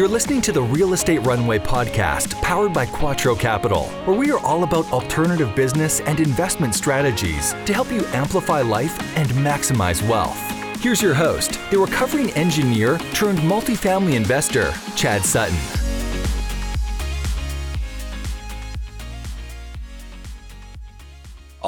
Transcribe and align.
You're 0.00 0.08
listening 0.08 0.40
to 0.42 0.52
the 0.52 0.62
Real 0.62 0.94
Estate 0.94 1.18
Runway 1.26 1.58
podcast 1.58 2.32
powered 2.40 2.72
by 2.72 2.86
Quattro 2.86 3.34
Capital, 3.34 3.84
where 4.06 4.16
we 4.16 4.30
are 4.30 4.38
all 4.38 4.64
about 4.64 4.90
alternative 4.94 5.54
business 5.54 6.00
and 6.00 6.20
investment 6.20 6.74
strategies 6.74 7.52
to 7.66 7.74
help 7.74 7.92
you 7.92 8.06
amplify 8.06 8.62
life 8.62 8.98
and 9.18 9.28
maximize 9.32 10.00
wealth. 10.08 10.40
Here's 10.80 11.02
your 11.02 11.12
host, 11.12 11.60
the 11.70 11.78
recovering 11.78 12.30
engineer 12.30 12.96
turned 13.12 13.40
multifamily 13.40 14.14
investor, 14.14 14.72
Chad 14.96 15.22
Sutton. 15.22 15.79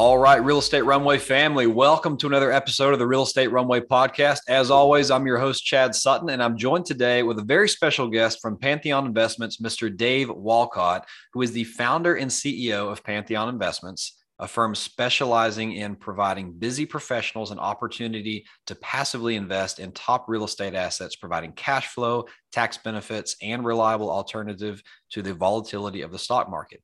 All 0.04 0.18
right, 0.18 0.42
Real 0.42 0.58
Estate 0.58 0.82
Runway 0.82 1.18
family, 1.18 1.68
welcome 1.68 2.16
to 2.16 2.26
another 2.26 2.50
episode 2.50 2.92
of 2.92 2.98
the 2.98 3.06
Real 3.06 3.22
Estate 3.22 3.52
Runway 3.52 3.78
podcast. 3.78 4.40
As 4.48 4.68
always, 4.68 5.12
I'm 5.12 5.28
your 5.28 5.38
host, 5.38 5.64
Chad 5.64 5.94
Sutton, 5.94 6.30
and 6.30 6.42
I'm 6.42 6.56
joined 6.56 6.86
today 6.86 7.22
with 7.22 7.38
a 7.38 7.44
very 7.44 7.68
special 7.68 8.08
guest 8.08 8.40
from 8.42 8.58
Pantheon 8.58 9.06
Investments, 9.06 9.58
Mr. 9.58 9.96
Dave 9.96 10.28
Wolcott, 10.28 11.06
who 11.32 11.42
is 11.42 11.52
the 11.52 11.62
founder 11.62 12.16
and 12.16 12.28
CEO 12.28 12.90
of 12.90 13.04
Pantheon 13.04 13.48
Investments, 13.48 14.18
a 14.40 14.48
firm 14.48 14.74
specializing 14.74 15.74
in 15.74 15.94
providing 15.94 16.52
busy 16.52 16.84
professionals 16.84 17.52
an 17.52 17.60
opportunity 17.60 18.44
to 18.66 18.74
passively 18.74 19.36
invest 19.36 19.78
in 19.78 19.92
top 19.92 20.24
real 20.28 20.42
estate 20.42 20.74
assets, 20.74 21.14
providing 21.14 21.52
cash 21.52 21.86
flow, 21.86 22.24
tax 22.50 22.76
benefits, 22.76 23.36
and 23.40 23.64
reliable 23.64 24.10
alternative 24.10 24.82
to 25.10 25.22
the 25.22 25.32
volatility 25.32 26.02
of 26.02 26.10
the 26.10 26.18
stock 26.18 26.50
market. 26.50 26.82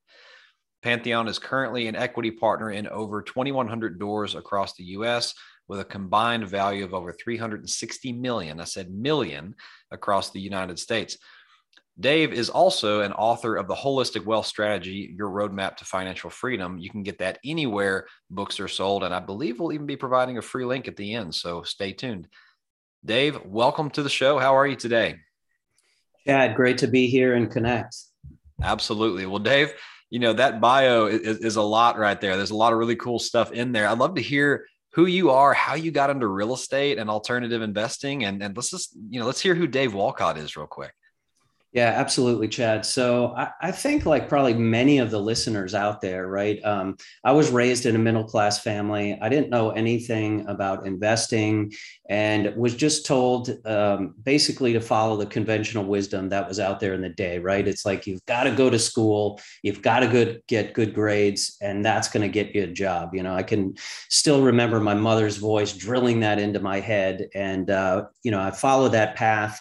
Pantheon 0.82 1.26
is 1.28 1.38
currently 1.38 1.86
an 1.88 1.96
equity 1.96 2.30
partner 2.30 2.70
in 2.70 2.86
over 2.88 3.22
2,100 3.22 3.98
doors 3.98 4.34
across 4.34 4.74
the 4.74 4.84
U.S. 4.84 5.34
with 5.66 5.80
a 5.80 5.84
combined 5.84 6.46
value 6.46 6.84
of 6.84 6.94
over 6.94 7.12
360 7.12 8.12
million. 8.12 8.60
I 8.60 8.64
said 8.64 8.90
million 8.92 9.54
across 9.90 10.30
the 10.30 10.40
United 10.40 10.78
States. 10.78 11.18
Dave 12.00 12.32
is 12.32 12.48
also 12.48 13.00
an 13.00 13.12
author 13.14 13.56
of 13.56 13.66
the 13.66 13.74
Holistic 13.74 14.24
Wealth 14.24 14.46
Strategy, 14.46 15.12
Your 15.16 15.30
Roadmap 15.30 15.76
to 15.78 15.84
Financial 15.84 16.30
Freedom. 16.30 16.78
You 16.78 16.90
can 16.90 17.02
get 17.02 17.18
that 17.18 17.40
anywhere 17.44 18.06
books 18.30 18.60
are 18.60 18.68
sold, 18.68 19.02
and 19.02 19.12
I 19.12 19.18
believe 19.18 19.58
we'll 19.58 19.72
even 19.72 19.86
be 19.86 19.96
providing 19.96 20.38
a 20.38 20.42
free 20.42 20.64
link 20.64 20.86
at 20.86 20.96
the 20.96 21.14
end. 21.14 21.34
So 21.34 21.64
stay 21.64 21.92
tuned. 21.92 22.28
Dave, 23.04 23.44
welcome 23.44 23.90
to 23.90 24.04
the 24.04 24.08
show. 24.08 24.38
How 24.38 24.56
are 24.56 24.66
you 24.66 24.76
today? 24.76 25.16
Chad, 26.24 26.54
great 26.54 26.78
to 26.78 26.86
be 26.86 27.08
here 27.08 27.34
and 27.34 27.50
connect. 27.50 27.96
Absolutely. 28.62 29.26
Well, 29.26 29.40
Dave, 29.40 29.72
you 30.10 30.18
know 30.18 30.32
that 30.32 30.60
bio 30.60 31.06
is, 31.06 31.38
is, 31.38 31.56
a 31.56 31.62
lot 31.62 31.98
right 31.98 32.20
there. 32.20 32.36
There's 32.36 32.50
a 32.50 32.56
lot 32.56 32.72
of 32.72 32.78
really 32.78 32.96
cool 32.96 33.18
stuff 33.18 33.52
in 33.52 33.72
there. 33.72 33.86
I'd 33.86 33.98
love 33.98 34.14
to 34.14 34.22
hear 34.22 34.66
who 34.92 35.06
you 35.06 35.30
are 35.30 35.52
how 35.52 35.74
you 35.74 35.90
got 35.90 36.10
into 36.10 36.26
real 36.26 36.54
estate 36.54 36.98
and 36.98 37.10
alternative 37.10 37.62
investing. 37.62 38.24
And, 38.24 38.42
and 38.42 38.56
let's 38.56 38.70
just 38.70 38.96
you 39.10 39.20
know 39.20 39.26
let's 39.26 39.40
hear 39.40 39.54
who 39.54 39.66
dave 39.66 39.94
wolcott 39.94 40.38
is 40.38 40.56
real 40.56 40.66
quick 40.66 40.92
yeah, 41.72 41.92
absolutely, 41.96 42.48
Chad. 42.48 42.86
So 42.86 43.34
I, 43.36 43.50
I, 43.60 43.72
think, 43.72 44.06
like 44.06 44.26
probably 44.26 44.54
many 44.54 44.98
of 44.98 45.10
the 45.10 45.20
listeners 45.20 45.74
out 45.74 46.00
there, 46.00 46.26
right? 46.26 46.58
Um, 46.64 46.96
I 47.24 47.32
was 47.32 47.50
raised 47.50 47.84
in 47.84 47.94
a 47.94 47.98
middle 47.98 48.24
class 48.24 48.62
family. 48.62 49.18
I 49.20 49.28
didn't 49.28 49.50
know 49.50 49.70
anything 49.70 50.46
about 50.48 50.86
investing 50.86 51.74
and 52.08 52.56
was 52.56 52.74
just 52.74 53.04
told 53.04 53.50
um, 53.66 54.14
basically 54.22 54.72
to 54.72 54.80
follow 54.80 55.18
the 55.18 55.26
conventional 55.26 55.84
wisdom 55.84 56.30
that 56.30 56.48
was 56.48 56.58
out 56.58 56.80
there 56.80 56.94
in 56.94 57.02
the 57.02 57.10
day, 57.10 57.38
right? 57.38 57.68
It's 57.68 57.84
like 57.84 58.06
you've 58.06 58.24
got 58.24 58.44
to 58.44 58.50
go 58.50 58.70
to 58.70 58.78
school, 58.78 59.38
you've 59.62 59.82
got 59.82 60.00
to 60.00 60.08
good, 60.08 60.40
get 60.48 60.72
good 60.72 60.94
grades, 60.94 61.58
and 61.60 61.84
that's 61.84 62.08
going 62.08 62.22
to 62.22 62.32
get 62.32 62.54
you 62.54 62.64
a 62.64 62.68
job. 62.68 63.14
You 63.14 63.22
know, 63.22 63.34
I 63.34 63.42
can 63.42 63.74
still 64.08 64.40
remember 64.40 64.80
my 64.80 64.94
mother's 64.94 65.36
voice 65.36 65.74
drilling 65.74 66.20
that 66.20 66.38
into 66.38 66.60
my 66.60 66.80
head. 66.80 67.28
And, 67.34 67.70
uh, 67.70 68.06
you 68.22 68.30
know, 68.30 68.40
I 68.40 68.52
followed 68.52 68.92
that 68.92 69.16
path 69.16 69.60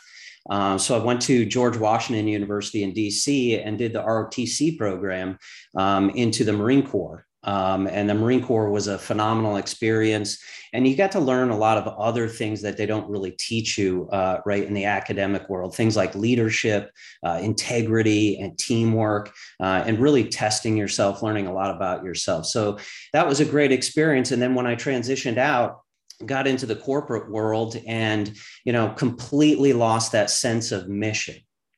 um, 0.49 0.79
so 0.79 0.99
I 0.99 1.03
went 1.03 1.21
to 1.23 1.45
George 1.45 1.77
Washington 1.77 2.27
University 2.27 2.83
in 2.83 2.93
DC 2.93 3.65
and 3.65 3.77
did 3.77 3.93
the 3.93 4.01
ROTC 4.01 4.77
program 4.77 5.37
um, 5.75 6.09
into 6.11 6.43
the 6.43 6.53
Marine 6.53 6.85
Corps. 6.85 7.25
Um, 7.43 7.87
and 7.87 8.09
the 8.09 8.13
Marine 8.13 8.43
Corps 8.43 8.69
was 8.69 8.87
a 8.87 8.97
phenomenal 8.97 9.55
experience. 9.55 10.37
And 10.73 10.85
you 10.85 10.97
got 10.97 11.13
to 11.13 11.19
learn 11.19 11.49
a 11.49 11.57
lot 11.57 11.77
of 11.77 11.87
other 11.97 12.27
things 12.27 12.61
that 12.61 12.75
they 12.75 12.85
don't 12.85 13.09
really 13.09 13.31
teach 13.31 13.77
you, 13.77 14.09
uh, 14.11 14.39
right, 14.45 14.63
in 14.63 14.73
the 14.73 14.83
academic 14.83 15.47
world. 15.47 15.73
Things 15.73 15.95
like 15.95 16.13
leadership, 16.13 16.91
uh, 17.25 17.39
integrity, 17.41 18.37
and 18.39 18.57
teamwork, 18.57 19.33
uh, 19.61 19.83
and 19.85 19.99
really 19.99 20.27
testing 20.27 20.75
yourself, 20.75 21.23
learning 21.23 21.47
a 21.47 21.53
lot 21.53 21.73
about 21.73 22.03
yourself. 22.03 22.45
So 22.47 22.79
that 23.13 23.27
was 23.27 23.39
a 23.39 23.45
great 23.45 23.71
experience. 23.71 24.31
And 24.31 24.41
then 24.41 24.53
when 24.53 24.67
I 24.67 24.75
transitioned 24.75 25.37
out, 25.37 25.81
got 26.25 26.47
into 26.47 26.65
the 26.65 26.75
corporate 26.75 27.29
world 27.29 27.77
and 27.85 28.35
you 28.65 28.73
know 28.73 28.89
completely 28.97 29.73
lost 29.73 30.11
that 30.11 30.29
sense 30.29 30.71
of 30.71 30.89
mission 30.89 31.35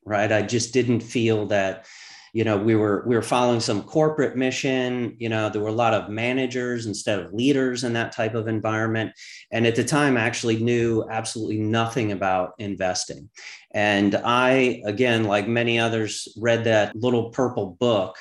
right? 0.09 0.31
I 0.31 0.41
just 0.41 0.73
didn't 0.73 1.01
feel 1.01 1.45
that 1.47 1.85
you 2.33 2.43
know 2.43 2.57
we 2.57 2.75
were 2.75 3.03
we 3.07 3.15
were 3.15 3.21
following 3.21 3.59
some 3.59 3.83
corporate 3.83 4.35
mission. 4.35 5.15
You 5.19 5.29
know 5.29 5.49
there 5.49 5.61
were 5.61 5.69
a 5.69 5.83
lot 5.83 5.93
of 5.93 6.09
managers 6.09 6.85
instead 6.85 7.19
of 7.19 7.33
leaders 7.33 7.83
in 7.83 7.93
that 7.93 8.11
type 8.11 8.35
of 8.35 8.47
environment. 8.47 9.11
And 9.51 9.65
at 9.65 9.75
the 9.75 9.83
time 9.83 10.17
I 10.17 10.21
actually 10.21 10.61
knew 10.61 11.05
absolutely 11.09 11.59
nothing 11.59 12.11
about 12.11 12.53
investing. 12.59 13.29
And 13.71 14.15
i 14.15 14.81
again 14.85 15.23
like 15.25 15.47
many 15.47 15.79
others 15.79 16.27
read 16.37 16.63
that 16.65 16.95
little 16.95 17.29
purple 17.29 17.77
book. 17.79 18.17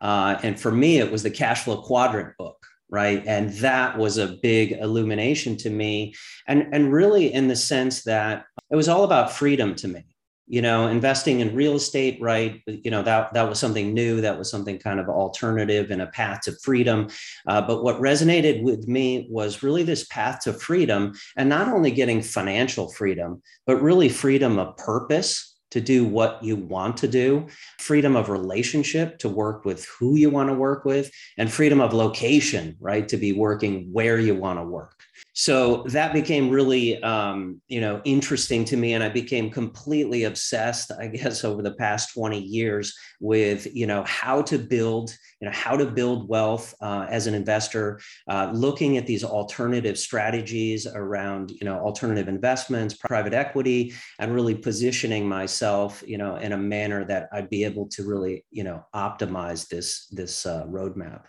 Uh, 0.00 0.38
and 0.42 0.58
for 0.58 0.72
me 0.72 0.98
it 0.98 1.10
was 1.10 1.22
the 1.22 1.30
cash 1.30 1.64
flow 1.64 1.82
quadrant 1.82 2.36
book 2.38 2.59
right? 2.90 3.22
And 3.26 3.50
that 3.54 3.96
was 3.96 4.18
a 4.18 4.38
big 4.42 4.72
illumination 4.72 5.56
to 5.58 5.70
me. 5.70 6.14
And 6.46 6.68
and 6.72 6.92
really 6.92 7.32
in 7.32 7.48
the 7.48 7.56
sense 7.56 8.02
that 8.04 8.44
it 8.70 8.76
was 8.76 8.88
all 8.88 9.04
about 9.04 9.32
freedom 9.32 9.74
to 9.76 9.88
me 9.88 10.04
you 10.50 10.60
know 10.60 10.88
investing 10.88 11.38
in 11.40 11.54
real 11.54 11.76
estate 11.76 12.18
right? 12.20 12.60
You 12.66 12.90
know 12.90 13.02
that 13.02 13.32
that 13.32 13.48
was 13.48 13.58
something 13.58 13.94
new 13.94 14.20
that 14.20 14.36
was 14.36 14.50
something 14.50 14.78
kind 14.78 14.98
of 14.98 15.08
alternative 15.08 15.90
and 15.90 16.02
a 16.02 16.08
path 16.08 16.40
to 16.42 16.52
freedom. 16.62 17.08
Uh, 17.46 17.62
but 17.62 17.84
what 17.84 18.00
resonated 18.00 18.62
with 18.62 18.88
me 18.88 19.28
was 19.30 19.62
really 19.62 19.84
this 19.84 20.04
path 20.06 20.40
to 20.40 20.52
freedom 20.52 21.14
and 21.36 21.48
not 21.48 21.68
only 21.68 21.92
getting 21.92 22.20
financial 22.20 22.88
freedom 22.88 23.40
but 23.64 23.80
really 23.80 24.08
freedom 24.08 24.58
of 24.58 24.76
purpose 24.76 25.49
to 25.70 25.80
do 25.80 26.04
what 26.04 26.42
you 26.42 26.56
want 26.56 26.96
to 26.98 27.08
do, 27.08 27.46
freedom 27.78 28.16
of 28.16 28.28
relationship 28.28 29.18
to 29.18 29.28
work 29.28 29.64
with 29.64 29.84
who 29.86 30.16
you 30.16 30.30
want 30.30 30.48
to 30.48 30.54
work 30.54 30.84
with, 30.84 31.10
and 31.38 31.50
freedom 31.50 31.80
of 31.80 31.92
location, 31.92 32.76
right, 32.80 33.08
to 33.08 33.16
be 33.16 33.32
working 33.32 33.92
where 33.92 34.18
you 34.18 34.34
want 34.34 34.58
to 34.58 34.64
work 34.64 34.99
so 35.40 35.84
that 35.86 36.12
became 36.12 36.50
really 36.50 37.02
um, 37.02 37.62
you 37.66 37.80
know 37.80 38.02
interesting 38.04 38.62
to 38.62 38.76
me 38.76 38.92
and 38.92 39.02
i 39.02 39.08
became 39.08 39.48
completely 39.50 40.24
obsessed 40.24 40.92
i 41.00 41.06
guess 41.06 41.44
over 41.50 41.62
the 41.62 41.72
past 41.72 42.12
20 42.12 42.38
years 42.38 42.94
with 43.20 43.66
you 43.74 43.86
know 43.86 44.04
how 44.04 44.42
to 44.42 44.58
build 44.58 45.16
you 45.40 45.46
know 45.46 45.54
how 45.54 45.78
to 45.78 45.86
build 45.86 46.28
wealth 46.28 46.74
uh, 46.82 47.06
as 47.08 47.26
an 47.26 47.32
investor 47.32 47.98
uh, 48.28 48.50
looking 48.52 48.98
at 48.98 49.06
these 49.06 49.24
alternative 49.24 49.98
strategies 49.98 50.86
around 50.86 51.50
you 51.52 51.64
know 51.64 51.78
alternative 51.78 52.28
investments 52.28 52.94
private 52.94 53.32
equity 53.32 53.94
and 54.18 54.34
really 54.34 54.54
positioning 54.54 55.26
myself 55.26 56.04
you 56.06 56.18
know 56.18 56.36
in 56.36 56.52
a 56.52 56.58
manner 56.58 57.02
that 57.06 57.30
i'd 57.32 57.48
be 57.48 57.64
able 57.64 57.86
to 57.86 58.06
really 58.06 58.44
you 58.50 58.62
know 58.62 58.84
optimize 58.94 59.66
this 59.68 60.06
this 60.08 60.44
uh, 60.44 60.66
roadmap 60.66 61.22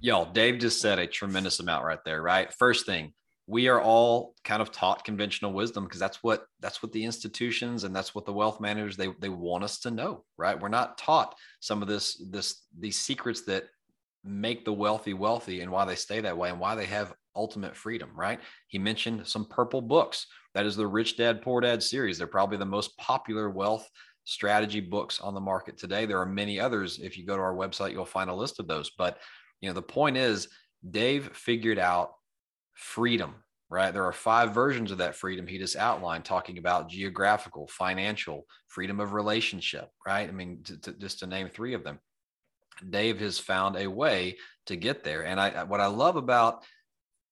Yo, 0.00 0.26
Dave 0.26 0.58
just 0.58 0.82
said 0.82 0.98
a 0.98 1.06
tremendous 1.06 1.60
amount 1.60 1.82
right 1.82 2.00
there, 2.04 2.20
right? 2.20 2.52
First 2.52 2.84
thing, 2.84 3.14
we 3.46 3.68
are 3.68 3.80
all 3.80 4.34
kind 4.42 4.62
of 4.62 4.72
taught 4.72 5.04
conventional 5.04 5.52
wisdom 5.52 5.84
because 5.84 6.00
that's 6.00 6.22
what 6.22 6.46
that's 6.60 6.82
what 6.82 6.92
the 6.92 7.04
institutions 7.04 7.84
and 7.84 7.94
that's 7.94 8.14
what 8.14 8.24
the 8.24 8.32
wealth 8.32 8.60
managers 8.60 8.96
they 8.96 9.08
they 9.20 9.28
want 9.28 9.64
us 9.64 9.78
to 9.80 9.90
know 9.90 10.24
right? 10.38 10.60
We're 10.60 10.68
not 10.68 10.96
taught 10.98 11.34
some 11.60 11.82
of 11.82 11.88
this 11.88 12.22
this 12.30 12.62
these 12.78 12.98
secrets 12.98 13.42
that 13.42 13.64
make 14.24 14.64
the 14.64 14.72
wealthy 14.72 15.12
wealthy 15.12 15.60
and 15.60 15.70
why 15.70 15.84
they 15.84 15.94
stay 15.94 16.20
that 16.20 16.36
way 16.36 16.48
and 16.48 16.58
why 16.58 16.74
they 16.74 16.86
have 16.86 17.14
ultimate 17.36 17.76
freedom 17.76 18.10
right? 18.14 18.40
He 18.68 18.78
mentioned 18.78 19.26
some 19.26 19.46
purple 19.46 19.82
books. 19.82 20.26
That 20.54 20.66
is 20.66 20.76
the 20.76 20.86
rich 20.86 21.16
dad 21.16 21.42
poor 21.42 21.60
dad 21.60 21.82
series. 21.82 22.16
They're 22.16 22.26
probably 22.26 22.56
the 22.56 22.64
most 22.64 22.96
popular 22.96 23.50
wealth 23.50 23.88
strategy 24.24 24.80
books 24.80 25.20
on 25.20 25.34
the 25.34 25.40
market 25.40 25.76
today. 25.76 26.06
There 26.06 26.20
are 26.20 26.26
many 26.26 26.58
others. 26.58 26.98
If 26.98 27.18
you 27.18 27.26
go 27.26 27.36
to 27.36 27.42
our 27.42 27.54
website 27.54 27.92
you'll 27.92 28.06
find 28.06 28.30
a 28.30 28.34
list 28.34 28.58
of 28.58 28.68
those. 28.68 28.90
But 28.96 29.18
you 29.60 29.68
know 29.68 29.74
the 29.74 29.82
point 29.82 30.16
is 30.16 30.48
dave 30.90 31.30
figured 31.34 31.78
out 31.78 32.12
freedom, 32.74 33.34
right? 33.70 33.92
There 33.92 34.04
are 34.04 34.12
five 34.12 34.52
versions 34.52 34.90
of 34.90 34.98
that 34.98 35.16
freedom 35.16 35.46
he 35.46 35.58
just 35.58 35.76
outlined, 35.76 36.24
talking 36.24 36.58
about 36.58 36.88
geographical, 36.88 37.66
financial, 37.68 38.46
freedom 38.68 39.00
of 39.00 39.12
relationship, 39.12 39.90
right? 40.06 40.28
I 40.28 40.32
mean, 40.32 40.62
to, 40.64 40.76
to, 40.80 40.92
just 40.92 41.20
to 41.20 41.26
name 41.26 41.48
three 41.48 41.74
of 41.74 41.84
them. 41.84 41.98
Dave 42.90 43.20
has 43.20 43.38
found 43.38 43.76
a 43.76 43.86
way 43.86 44.36
to 44.66 44.76
get 44.76 45.04
there. 45.04 45.24
And 45.24 45.40
I, 45.40 45.64
what 45.64 45.80
I 45.80 45.86
love 45.86 46.16
about 46.16 46.64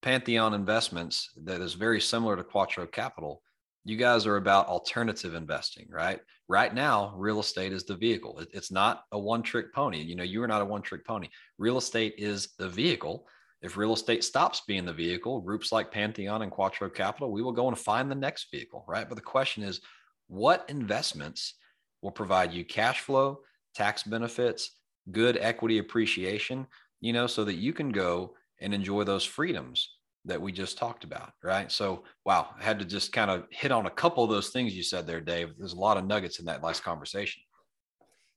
Pantheon 0.01 0.55
Investments 0.55 1.31
that 1.45 1.61
is 1.61 1.75
very 1.75 2.01
similar 2.01 2.37
to 2.37 2.45
Quattro 2.45 2.87
Capital, 2.87 3.43
you 3.85 3.97
guys 3.97 4.27
are 4.27 4.37
about 4.37 4.69
alternative 4.69 5.35
investing, 5.35 5.87
right? 5.91 6.21
Right 6.49 6.73
now, 6.75 7.15
real 7.17 7.41
estate 7.41 7.73
is 7.73 7.85
the 7.85 7.97
vehicle. 7.97 8.39
It, 8.41 8.49
it's 8.53 8.71
not 8.71 9.05
a 9.13 9.19
one 9.19 9.43
trick 9.43 9.73
pony. 9.73 10.01
You 10.01 10.17
know, 10.17 10.23
you 10.23 10.43
are 10.43 10.49
not 10.49 10.63
a 10.63 10.67
one 10.67 10.83
trick 10.83 11.05
pony. 11.05 11.29
Real 11.59 11.79
estate 11.79 12.15
is 12.19 12.49
the 12.59 12.69
vehicle 12.69 13.27
if 13.63 13.77
real 13.77 13.93
estate 13.93 14.25
stops 14.25 14.63
being 14.67 14.85
the 14.85 14.93
vehicle, 14.93 15.41
groups 15.41 15.71
like 15.71 15.93
Pantheon 15.93 16.43
and 16.43 16.51
Quattro 16.51 16.91
Capital, 16.91 17.31
we 17.31 17.43
will 17.43 17.53
go 17.53 17.69
and 17.69 17.79
find 17.79 18.11
the 18.11 18.17
next 18.17 18.51
vehicle, 18.51 18.85
right? 18.89 19.09
But 19.09 19.15
the 19.15 19.23
question 19.23 19.63
is, 19.63 19.81
what 20.29 20.65
investments 20.69 21.55
will 22.03 22.11
provide 22.11 22.53
you 22.53 22.65
cash 22.65 23.01
flow, 23.01 23.41
tax 23.75 24.03
benefits, 24.03 24.73
good 25.11 25.39
equity 25.41 25.79
appreciation, 25.79 26.67
you 27.01 27.13
know, 27.13 27.27
so 27.27 27.45
that 27.45 27.55
you 27.55 27.73
can 27.73 27.91
go 27.91 28.35
and 28.61 28.75
enjoy 28.75 29.05
those 29.05 29.25
freedoms 29.25 29.97
that 30.25 30.41
we 30.41 30.53
just 30.53 30.79
talked 30.79 31.05
about, 31.05 31.33
right? 31.43 31.71
So, 31.71 32.05
wow, 32.25 32.51
I 32.59 32.63
had 32.63 32.79
to 32.79 32.85
just 32.85 33.13
kind 33.13 33.31
of 33.31 33.45
hit 33.51 33.73
on 33.73 33.87
a 33.87 33.91
couple 33.91 34.23
of 34.23 34.31
those 34.31 34.51
things 34.51 34.75
you 34.75 34.83
said 34.83 35.07
there, 35.07 35.21
Dave. 35.21 35.55
There's 35.59 35.73
a 35.73 35.81
lot 35.81 35.97
of 35.97 36.07
nuggets 36.07 36.39
in 36.39 36.47
that 36.47 36.63
last 36.63 36.83
conversation. 36.85 37.43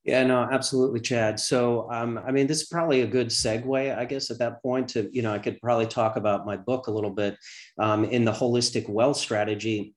Yeah, 0.06 0.24
no, 0.24 0.48
absolutely, 0.52 1.00
Chad. 1.00 1.40
So, 1.40 1.92
um, 1.92 2.20
I 2.20 2.32
mean, 2.32 2.46
this 2.46 2.62
is 2.62 2.68
probably 2.68 3.02
a 3.02 3.08
good 3.08 3.30
segue, 3.30 3.98
I 3.98 4.06
guess, 4.06 4.30
at 4.30 4.38
that 4.38 4.62
point 4.62 4.90
to, 4.90 5.10
you 5.12 5.24
know, 5.24 5.34
I 5.34 5.40
could 5.40 5.60
probably 5.60 5.88
talk 5.88 6.16
about 6.16 6.46
my 6.46 6.58
book 6.58 6.86
a 6.86 6.92
little 6.92 7.10
bit 7.10 7.36
um, 7.80 8.06
in 8.06 8.24
the 8.24 8.32
holistic 8.32 8.88
wealth 8.88 9.18
strategy. 9.18 9.96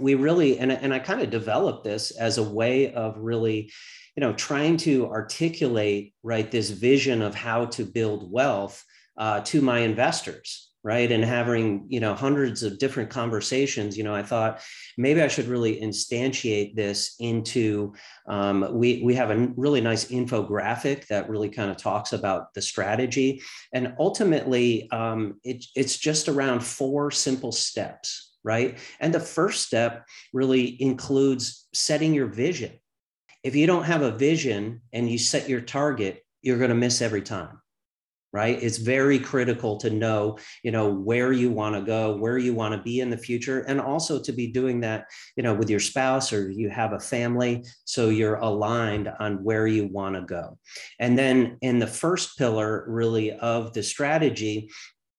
We 0.00 0.14
really, 0.14 0.58
and, 0.58 0.72
and 0.72 0.92
I 0.92 1.00
kind 1.00 1.20
of 1.20 1.28
developed 1.28 1.84
this 1.84 2.12
as 2.12 2.38
a 2.38 2.42
way 2.42 2.94
of 2.94 3.18
really, 3.18 3.70
you 4.16 4.22
know, 4.22 4.32
trying 4.32 4.78
to 4.78 5.06
articulate, 5.08 6.14
right, 6.22 6.50
this 6.50 6.70
vision 6.70 7.20
of 7.20 7.34
how 7.34 7.66
to 7.66 7.84
build 7.84 8.32
wealth 8.32 8.82
uh, 9.18 9.40
to 9.40 9.60
my 9.60 9.80
investors 9.80 10.65
right? 10.86 11.10
And 11.10 11.24
having 11.24 11.84
you 11.88 11.98
know 11.98 12.14
hundreds 12.14 12.62
of 12.62 12.78
different 12.78 13.10
conversations 13.10 13.98
you 13.98 14.04
know 14.04 14.14
i 14.14 14.22
thought 14.22 14.60
maybe 14.96 15.20
i 15.20 15.26
should 15.26 15.48
really 15.48 15.80
instantiate 15.80 16.76
this 16.76 17.16
into 17.18 17.92
um, 18.28 18.68
we 18.72 19.02
we 19.02 19.14
have 19.14 19.32
a 19.32 19.48
really 19.56 19.80
nice 19.80 20.04
infographic 20.06 21.08
that 21.08 21.28
really 21.28 21.48
kind 21.48 21.70
of 21.72 21.76
talks 21.76 22.12
about 22.12 22.54
the 22.54 22.62
strategy. 22.62 23.42
And 23.72 23.94
ultimately 23.98 24.88
um, 24.92 25.40
it, 25.42 25.64
it's 25.74 25.98
just 25.98 26.28
around 26.28 26.60
four 26.62 27.10
simple 27.10 27.52
steps 27.52 28.22
right? 28.44 28.78
And 29.00 29.12
the 29.12 29.18
first 29.18 29.66
step 29.66 30.06
really 30.32 30.80
includes 30.80 31.66
setting 31.74 32.14
your 32.14 32.28
vision. 32.28 32.78
If 33.42 33.56
you 33.56 33.66
don't 33.66 33.82
have 33.82 34.02
a 34.02 34.16
vision 34.16 34.82
and 34.92 35.10
you 35.10 35.18
set 35.18 35.48
your 35.48 35.62
target 35.62 36.22
you're 36.42 36.58
going 36.58 36.70
to 36.70 36.76
miss 36.76 37.02
every 37.02 37.22
time 37.22 37.58
right? 38.36 38.62
It's 38.62 38.76
very 38.76 39.18
critical 39.18 39.78
to 39.78 39.88
know 39.88 40.36
you 40.62 40.70
know 40.70 40.88
where 40.92 41.32
you 41.32 41.50
want 41.50 41.74
to 41.74 41.80
go 41.80 42.16
where 42.16 42.36
you 42.36 42.52
want 42.52 42.74
to 42.74 42.82
be 42.82 43.00
in 43.00 43.08
the 43.08 43.16
future 43.16 43.60
and 43.60 43.80
also 43.80 44.20
to 44.20 44.32
be 44.32 44.46
doing 44.46 44.78
that 44.80 45.06
you 45.36 45.42
know 45.42 45.54
with 45.54 45.70
your 45.70 45.80
spouse 45.80 46.34
or 46.34 46.50
you 46.50 46.68
have 46.68 46.92
a 46.92 47.00
family 47.00 47.64
so 47.84 48.10
you're 48.10 48.42
aligned 48.50 49.08
on 49.18 49.42
where 49.42 49.66
you 49.66 49.86
want 49.86 50.14
to 50.16 50.20
go. 50.20 50.58
And 50.98 51.18
then 51.18 51.56
in 51.62 51.78
the 51.78 51.86
first 51.86 52.36
pillar 52.36 52.84
really 53.00 53.32
of 53.32 53.72
the 53.72 53.82
strategy 53.82 54.68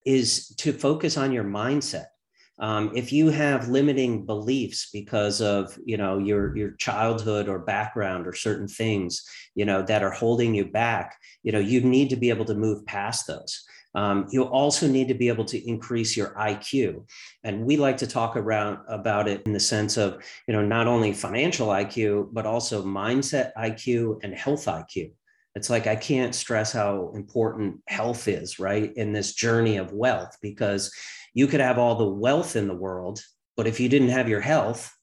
is 0.05 0.49
to 0.57 0.71
focus 0.71 1.17
on 1.17 1.31
your 1.31 1.43
mindset 1.43 2.05
um, 2.59 2.92
if 2.95 3.12
you 3.12 3.30
have 3.30 3.69
limiting 3.69 4.25
beliefs 4.25 4.89
because 4.92 5.42
of 5.42 5.77
you 5.86 5.98
know 5.98 6.18
your 6.18 6.56
your 6.57 6.71
childhood 6.71 7.48
or 7.48 7.59
background 7.59 8.27
or 8.27 8.33
certain 8.33 8.68
things 8.68 9.24
you 9.56 9.65
know 9.65 9.81
that 9.83 10.04
are 10.04 10.12
holding 10.12 10.56
you 10.56 10.65
back 10.65 11.18
you 11.44 11.51
know 11.51 11.59
you 11.59 11.81
need 11.81 12.09
to 12.09 12.15
be 12.15 12.30
able 12.30 12.45
to 12.45 12.56
move 12.56 12.86
past 12.86 13.27
those 13.27 13.65
um, 13.95 14.27
you 14.30 14.44
also 14.44 14.88
need 14.88 15.07
to 15.07 15.15
be 15.15 15.27
able 15.27 15.45
to 15.45 15.68
increase 15.68 16.15
your 16.15 16.30
IQ, 16.36 17.04
and 17.44 17.65
we 17.65 17.77
like 17.77 17.98
to 17.98 18.06
talk 18.06 18.36
around 18.36 18.77
about 18.88 19.27
it 19.27 19.42
in 19.48 19.54
the 19.54 19.59
sense 19.59 19.98
of 19.98 20.24
you 20.48 20.54
know 20.54 20.63
not 20.63 20.86
only 20.86 21.13
financial 21.13 21.69
IQ 21.69 22.30
but 22.31 22.45
also 22.45 22.83
mindset 22.83 23.54
IQ 23.57 24.19
and 24.24 24.36
health 24.36 24.65
IQ. 24.65 25.13
It's 25.57 25.71
like 25.71 25.88
I 25.88 25.95
can't 25.95 26.36
stress 26.36 26.71
how 26.71 27.12
important 27.15 27.81
health 27.88 28.27
is, 28.27 28.59
right, 28.59 28.94
in 28.95 29.12
this 29.12 29.33
journey 29.33 29.77
of 29.77 29.92
wealth 29.92 30.38
because 30.39 30.94
you 31.33 31.48
could 31.48 31.62
have 31.62 31.80
all 31.80 31.95
the 31.95 32.07
wealth 32.07 32.56
in 32.56 32.68
the 32.68 32.75
world, 32.75 33.24
but 33.56 33.65
if 33.65 33.80
you 33.80 33.89
didn't 33.89 34.09
have 34.09 34.30
your 34.30 34.39
health, 34.39 34.95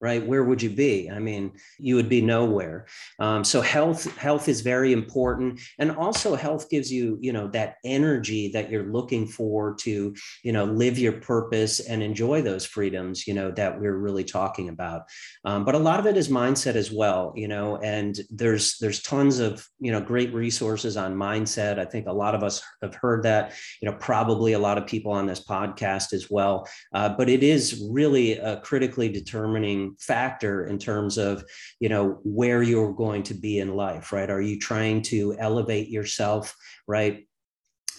right? 0.00 0.24
Where 0.24 0.44
would 0.44 0.62
you 0.62 0.70
be? 0.70 1.10
I 1.10 1.18
mean 1.18 1.52
you 1.78 1.96
would 1.96 2.08
be 2.08 2.22
nowhere. 2.22 2.86
Um, 3.18 3.44
so 3.44 3.60
health 3.60 4.16
health 4.16 4.48
is 4.48 4.60
very 4.60 4.92
important. 4.92 5.60
And 5.78 5.90
also 5.90 6.34
health 6.34 6.70
gives 6.70 6.92
you 6.92 7.18
you 7.20 7.32
know 7.32 7.48
that 7.48 7.76
energy 7.84 8.50
that 8.52 8.70
you're 8.70 8.92
looking 8.92 9.26
for 9.26 9.74
to 9.80 10.14
you 10.42 10.52
know 10.52 10.64
live 10.64 10.98
your 10.98 11.12
purpose 11.12 11.80
and 11.80 12.02
enjoy 12.02 12.42
those 12.42 12.64
freedoms 12.64 13.26
you 13.26 13.34
know 13.34 13.50
that 13.52 13.80
we're 13.80 13.96
really 13.96 14.24
talking 14.24 14.68
about. 14.68 15.02
Um, 15.44 15.64
but 15.64 15.74
a 15.74 15.78
lot 15.78 16.00
of 16.00 16.06
it 16.06 16.16
is 16.16 16.28
mindset 16.28 16.74
as 16.74 16.90
well 16.90 17.32
you 17.36 17.48
know 17.48 17.76
and 17.78 18.18
there's 18.30 18.78
there's 18.78 19.02
tons 19.02 19.38
of 19.38 19.66
you 19.80 19.92
know 19.92 20.00
great 20.00 20.32
resources 20.32 20.96
on 20.96 21.14
mindset. 21.16 21.78
I 21.78 21.84
think 21.84 22.06
a 22.06 22.12
lot 22.12 22.34
of 22.34 22.42
us 22.42 22.62
have 22.82 22.94
heard 22.94 23.22
that 23.24 23.52
you 23.80 23.90
know 23.90 23.96
probably 23.98 24.52
a 24.52 24.58
lot 24.58 24.78
of 24.78 24.86
people 24.86 25.12
on 25.12 25.26
this 25.26 25.44
podcast 25.44 26.12
as 26.12 26.30
well. 26.30 26.68
Uh, 26.94 27.08
but 27.08 27.28
it 27.28 27.42
is 27.42 27.86
really 27.90 28.38
a 28.38 28.60
critically 28.60 29.08
determining 29.08 29.89
factor 29.98 30.66
in 30.66 30.78
terms 30.78 31.18
of 31.18 31.44
you 31.80 31.88
know 31.88 32.20
where 32.24 32.62
you're 32.62 32.92
going 32.92 33.22
to 33.24 33.34
be 33.34 33.58
in 33.58 33.74
life 33.74 34.12
right? 34.12 34.30
Are 34.30 34.40
you 34.40 34.58
trying 34.58 35.02
to 35.02 35.36
elevate 35.38 35.88
yourself 35.88 36.54
right? 36.86 37.26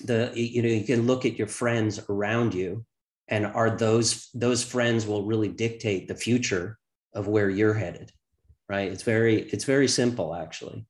The 0.04 0.32
you 0.36 0.62
know 0.62 0.70
you 0.70 0.84
can 0.84 1.08
look 1.08 1.26
at 1.26 1.38
your 1.38 1.48
friends 1.48 2.00
around 2.10 2.54
you 2.54 2.86
and 3.28 3.46
are 3.46 3.70
those 3.70 4.30
those 4.34 4.64
friends 4.64 5.06
will 5.06 5.26
really 5.26 5.50
dictate 5.50 6.08
the 6.08 6.16
future 6.16 6.78
of 7.14 7.28
where 7.28 7.50
you're 7.50 7.74
headed 7.74 8.12
right? 8.72 8.90
It's 8.90 9.04
very 9.04 9.42
it's 9.42 9.66
very 9.66 9.88
simple 9.88 10.34
actually. 10.34 10.86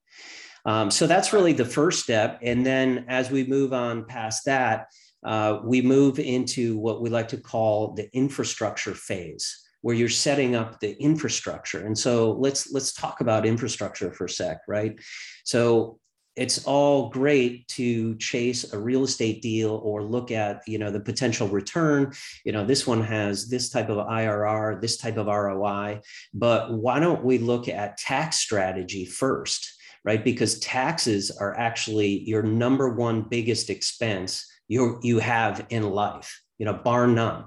Um, 0.64 0.92
so 0.92 1.08
that's 1.08 1.32
really 1.32 1.52
the 1.52 1.64
first 1.64 2.00
step 2.04 2.38
and 2.42 2.64
then 2.64 3.06
as 3.08 3.30
we 3.30 3.44
move 3.44 3.72
on 3.72 4.04
past 4.04 4.44
that 4.46 4.86
uh, 5.24 5.60
we 5.64 5.82
move 5.82 6.18
into 6.18 6.76
what 6.78 7.02
we 7.02 7.10
like 7.10 7.28
to 7.28 7.36
call 7.36 7.94
the 7.94 8.08
infrastructure 8.12 8.94
phase 8.94 9.61
where 9.82 9.94
you're 9.94 10.08
setting 10.08 10.56
up 10.56 10.80
the 10.80 11.00
infrastructure. 11.00 11.84
And 11.84 11.96
so 11.96 12.32
let's 12.32 12.72
let's 12.72 12.92
talk 12.92 13.20
about 13.20 13.46
infrastructure 13.46 14.12
for 14.12 14.24
a 14.24 14.30
sec, 14.30 14.60
right? 14.66 14.98
So 15.44 15.98
it's 16.34 16.64
all 16.64 17.10
great 17.10 17.68
to 17.68 18.16
chase 18.16 18.72
a 18.72 18.78
real 18.78 19.04
estate 19.04 19.42
deal 19.42 19.80
or 19.84 20.02
look 20.02 20.30
at 20.30 20.62
you 20.66 20.78
know 20.78 20.90
the 20.90 21.00
potential 21.00 21.46
return 21.48 22.12
you 22.44 22.52
know 22.52 22.64
this 22.64 22.86
one 22.86 23.02
has 23.02 23.48
this 23.48 23.68
type 23.68 23.90
of 23.90 23.98
irr 24.06 24.80
this 24.80 24.96
type 24.96 25.18
of 25.18 25.26
roi 25.26 26.00
but 26.32 26.72
why 26.72 26.98
don't 26.98 27.24
we 27.24 27.38
look 27.38 27.68
at 27.68 27.98
tax 27.98 28.38
strategy 28.38 29.04
first 29.04 29.74
right 30.04 30.24
because 30.24 30.58
taxes 30.60 31.30
are 31.30 31.56
actually 31.58 32.20
your 32.20 32.42
number 32.42 32.88
one 32.88 33.22
biggest 33.22 33.68
expense 33.68 34.46
you 34.68 34.98
you 35.02 35.18
have 35.18 35.66
in 35.68 35.90
life 35.90 36.40
you 36.58 36.64
know 36.64 36.72
bar 36.72 37.06
none 37.06 37.44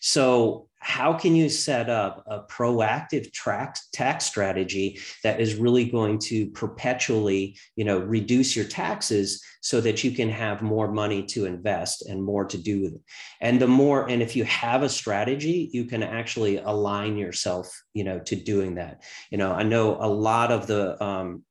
so 0.00 0.68
how 0.86 1.12
can 1.12 1.34
you 1.34 1.48
set 1.48 1.90
up 1.90 2.22
a 2.28 2.38
proactive 2.44 3.28
tax, 3.32 3.88
tax 3.92 4.24
strategy 4.24 5.00
that 5.24 5.40
is 5.40 5.56
really 5.56 5.84
going 5.84 6.16
to 6.16 6.46
perpetually 6.50 7.58
you 7.74 7.84
know 7.84 7.98
reduce 7.98 8.54
your 8.54 8.64
taxes 8.64 9.42
so 9.62 9.80
that 9.80 10.04
you 10.04 10.12
can 10.12 10.28
have 10.28 10.62
more 10.62 10.86
money 10.86 11.24
to 11.24 11.44
invest 11.44 12.06
and 12.08 12.22
more 12.22 12.44
to 12.44 12.56
do 12.56 12.82
with 12.82 12.94
it? 12.94 13.00
And 13.40 13.60
the 13.60 13.66
more 13.66 14.08
and 14.08 14.22
if 14.22 14.36
you 14.36 14.44
have 14.44 14.84
a 14.84 14.88
strategy 14.88 15.68
you 15.72 15.86
can 15.86 16.04
actually 16.04 16.58
align 16.58 17.16
yourself 17.16 17.68
you 17.92 18.04
know 18.04 18.20
to 18.20 18.36
doing 18.36 18.76
that. 18.76 19.02
You 19.32 19.38
know 19.38 19.50
i 19.52 19.64
know 19.64 19.96
a 20.00 20.08
lot 20.08 20.52
of 20.52 20.68
the 20.68 21.02
um, 21.02 21.42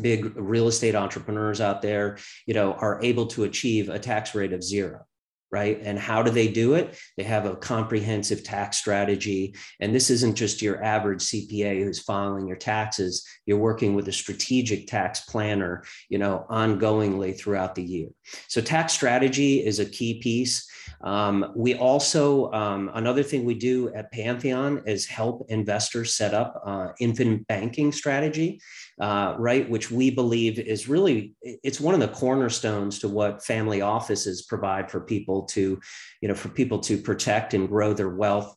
big 0.00 0.34
real 0.36 0.68
estate 0.68 0.94
entrepreneurs 0.94 1.60
out 1.60 1.82
there 1.82 2.16
you 2.46 2.54
know 2.54 2.72
are 2.72 2.98
able 3.02 3.26
to 3.26 3.44
achieve 3.44 3.90
a 3.90 3.98
tax 3.98 4.34
rate 4.34 4.54
of 4.54 4.64
zero 4.64 5.04
right? 5.52 5.80
And 5.82 5.98
how 5.98 6.22
do 6.22 6.30
they 6.30 6.48
do 6.48 6.74
it? 6.74 6.96
They 7.16 7.24
have 7.24 7.44
a 7.44 7.56
comprehensive 7.56 8.44
tax 8.44 8.78
strategy. 8.78 9.56
And 9.80 9.94
this 9.94 10.10
isn't 10.10 10.36
just 10.36 10.62
your 10.62 10.82
average 10.82 11.22
CPA 11.22 11.82
who's 11.82 11.98
filing 11.98 12.46
your 12.46 12.56
taxes. 12.56 13.26
You're 13.46 13.58
working 13.58 13.94
with 13.94 14.06
a 14.08 14.12
strategic 14.12 14.86
tax 14.86 15.20
planner, 15.22 15.84
you 16.08 16.18
know, 16.18 16.46
ongoingly 16.50 17.36
throughout 17.36 17.74
the 17.74 17.82
year. 17.82 18.08
So 18.48 18.60
tax 18.60 18.92
strategy 18.92 19.64
is 19.64 19.80
a 19.80 19.86
key 19.86 20.20
piece. 20.20 20.69
Um, 21.02 21.52
we 21.54 21.74
also, 21.74 22.50
um, 22.52 22.90
another 22.94 23.22
thing 23.22 23.44
we 23.44 23.54
do 23.54 23.92
at 23.94 24.12
Pantheon 24.12 24.82
is 24.86 25.06
help 25.06 25.46
investors 25.48 26.14
set 26.14 26.34
up 26.34 26.60
uh, 26.64 26.88
infinite 27.00 27.46
banking 27.46 27.92
strategy, 27.92 28.60
uh, 29.00 29.34
right? 29.38 29.68
Which 29.68 29.90
we 29.90 30.10
believe 30.10 30.58
is 30.58 30.88
really, 30.88 31.34
it's 31.42 31.80
one 31.80 31.94
of 31.94 32.00
the 32.00 32.08
cornerstones 32.08 32.98
to 33.00 33.08
what 33.08 33.44
family 33.44 33.80
offices 33.80 34.42
provide 34.42 34.90
for 34.90 35.00
people 35.00 35.42
to, 35.46 35.80
you 36.20 36.28
know, 36.28 36.34
for 36.34 36.48
people 36.48 36.78
to 36.80 36.98
protect 36.98 37.54
and 37.54 37.68
grow 37.68 37.92
their 37.92 38.10
wealth 38.10 38.54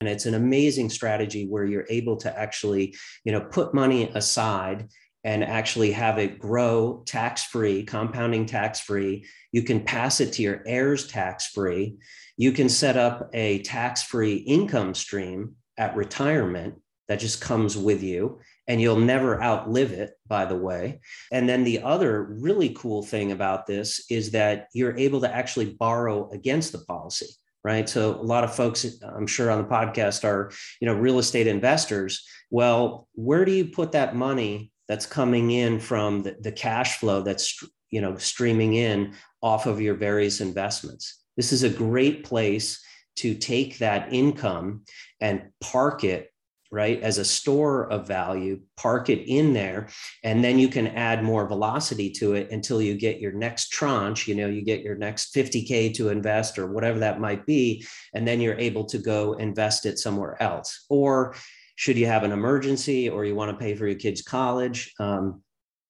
and 0.00 0.08
it's 0.10 0.26
an 0.26 0.34
amazing 0.34 0.90
strategy 0.90 1.46
where 1.46 1.64
you're 1.64 1.86
able 1.88 2.16
to 2.16 2.38
actually 2.38 2.94
you 3.24 3.32
know 3.32 3.40
put 3.40 3.72
money 3.72 4.10
aside 4.14 4.88
and 5.26 5.42
actually 5.42 5.90
have 5.90 6.18
it 6.18 6.38
grow 6.38 7.02
tax 7.04 7.42
free, 7.42 7.82
compounding 7.82 8.46
tax 8.46 8.78
free. 8.78 9.26
You 9.50 9.62
can 9.62 9.80
pass 9.80 10.20
it 10.20 10.32
to 10.34 10.42
your 10.42 10.62
heirs 10.64 11.08
tax 11.08 11.48
free. 11.48 11.96
You 12.36 12.52
can 12.52 12.68
set 12.68 12.96
up 12.96 13.28
a 13.32 13.60
tax 13.62 14.04
free 14.04 14.36
income 14.36 14.94
stream 14.94 15.56
at 15.76 15.96
retirement 15.96 16.76
that 17.08 17.18
just 17.18 17.40
comes 17.40 17.76
with 17.76 18.04
you 18.04 18.38
and 18.68 18.80
you'll 18.80 19.00
never 19.00 19.42
outlive 19.42 19.90
it 19.90 20.12
by 20.28 20.44
the 20.44 20.56
way 20.56 21.00
and 21.30 21.48
then 21.48 21.62
the 21.62 21.80
other 21.82 22.24
really 22.40 22.70
cool 22.70 23.02
thing 23.02 23.30
about 23.30 23.64
this 23.66 24.06
is 24.10 24.32
that 24.32 24.66
you're 24.74 24.96
able 24.96 25.20
to 25.20 25.32
actually 25.32 25.74
borrow 25.74 26.28
against 26.30 26.72
the 26.72 26.84
policy 26.86 27.26
right? 27.62 27.88
So 27.88 28.14
a 28.14 28.22
lot 28.22 28.44
of 28.44 28.54
folks, 28.54 28.86
I'm 29.02 29.26
sure 29.26 29.50
on 29.50 29.58
the 29.58 29.68
podcast 29.68 30.22
are, 30.22 30.52
you 30.80 30.86
know, 30.86 30.94
real 30.94 31.18
estate 31.18 31.48
investors. 31.48 32.24
Well, 32.48 33.08
where 33.14 33.44
do 33.44 33.50
you 33.50 33.64
put 33.64 33.90
that 33.90 34.14
money 34.14 34.70
that's 34.88 35.06
coming 35.06 35.50
in 35.50 35.78
from 35.78 36.22
the, 36.22 36.36
the 36.40 36.52
cash 36.52 36.98
flow 36.98 37.22
that's, 37.22 37.62
you 37.90 38.00
know, 38.00 38.16
streaming 38.16 38.74
in 38.74 39.14
off 39.42 39.66
of 39.66 39.80
your 39.80 39.94
various 39.94 40.40
investments? 40.40 41.24
This 41.36 41.52
is 41.52 41.62
a 41.62 41.70
great 41.70 42.24
place 42.24 42.82
to 43.16 43.34
take 43.34 43.78
that 43.78 44.12
income 44.12 44.82
and 45.20 45.50
park 45.60 46.04
it 46.04 46.30
right 46.70 47.00
as 47.02 47.18
a 47.18 47.24
store 47.24 47.90
of 47.92 48.08
value 48.08 48.60
park 48.76 49.08
it 49.08 49.22
in 49.28 49.52
there 49.52 49.88
and 50.24 50.42
then 50.42 50.58
you 50.58 50.68
can 50.68 50.88
add 50.88 51.22
more 51.22 51.46
velocity 51.46 52.10
to 52.10 52.34
it 52.34 52.50
until 52.50 52.82
you 52.82 52.94
get 52.94 53.20
your 53.20 53.32
next 53.32 53.68
tranche 53.68 54.26
you 54.26 54.34
know 54.34 54.48
you 54.48 54.62
get 54.62 54.82
your 54.82 54.96
next 54.96 55.34
50k 55.34 55.94
to 55.94 56.08
invest 56.08 56.58
or 56.58 56.66
whatever 56.66 56.98
that 56.98 57.20
might 57.20 57.46
be 57.46 57.84
and 58.14 58.26
then 58.26 58.40
you're 58.40 58.58
able 58.58 58.84
to 58.84 58.98
go 58.98 59.34
invest 59.34 59.86
it 59.86 59.98
somewhere 59.98 60.40
else 60.42 60.86
or 60.90 61.34
should 61.76 61.96
you 61.96 62.06
have 62.06 62.24
an 62.24 62.32
emergency 62.32 63.08
or 63.08 63.24
you 63.24 63.34
want 63.34 63.50
to 63.50 63.56
pay 63.56 63.74
for 63.74 63.86
your 63.86 63.98
kids 63.98 64.22
college 64.22 64.92
um, 64.98 65.42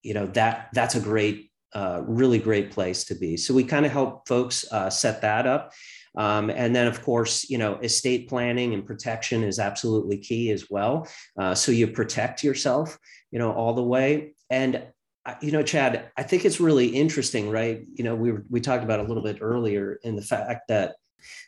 you 0.02 0.14
know 0.14 0.26
that 0.26 0.68
that's 0.72 0.94
a 0.94 1.00
great 1.00 1.50
uh, 1.74 2.02
really 2.06 2.38
great 2.38 2.70
place 2.70 3.04
to 3.04 3.14
be 3.14 3.36
so 3.36 3.52
we 3.54 3.64
kind 3.64 3.86
of 3.86 3.92
help 3.92 4.28
folks 4.28 4.70
uh, 4.72 4.90
set 4.90 5.20
that 5.22 5.46
up 5.46 5.72
um, 6.16 6.50
and 6.50 6.74
then, 6.74 6.86
of 6.86 7.02
course, 7.02 7.48
you 7.50 7.58
know, 7.58 7.76
estate 7.76 8.28
planning 8.28 8.72
and 8.72 8.86
protection 8.86 9.44
is 9.44 9.58
absolutely 9.58 10.16
key 10.18 10.50
as 10.50 10.70
well. 10.70 11.06
Uh, 11.38 11.54
so 11.54 11.72
you 11.72 11.86
protect 11.88 12.42
yourself, 12.42 12.98
you 13.30 13.38
know, 13.38 13.52
all 13.52 13.74
the 13.74 13.82
way. 13.82 14.34
And 14.50 14.82
uh, 15.26 15.34
you 15.42 15.50
know, 15.50 15.62
Chad, 15.62 16.10
I 16.16 16.22
think 16.22 16.44
it's 16.44 16.60
really 16.60 16.86
interesting, 16.86 17.50
right? 17.50 17.84
You 17.94 18.04
know, 18.04 18.14
we 18.14 18.32
we 18.48 18.60
talked 18.60 18.84
about 18.84 19.00
a 19.00 19.02
little 19.02 19.22
bit 19.22 19.38
earlier 19.40 19.98
in 20.04 20.16
the 20.16 20.22
fact 20.22 20.68
that 20.68 20.94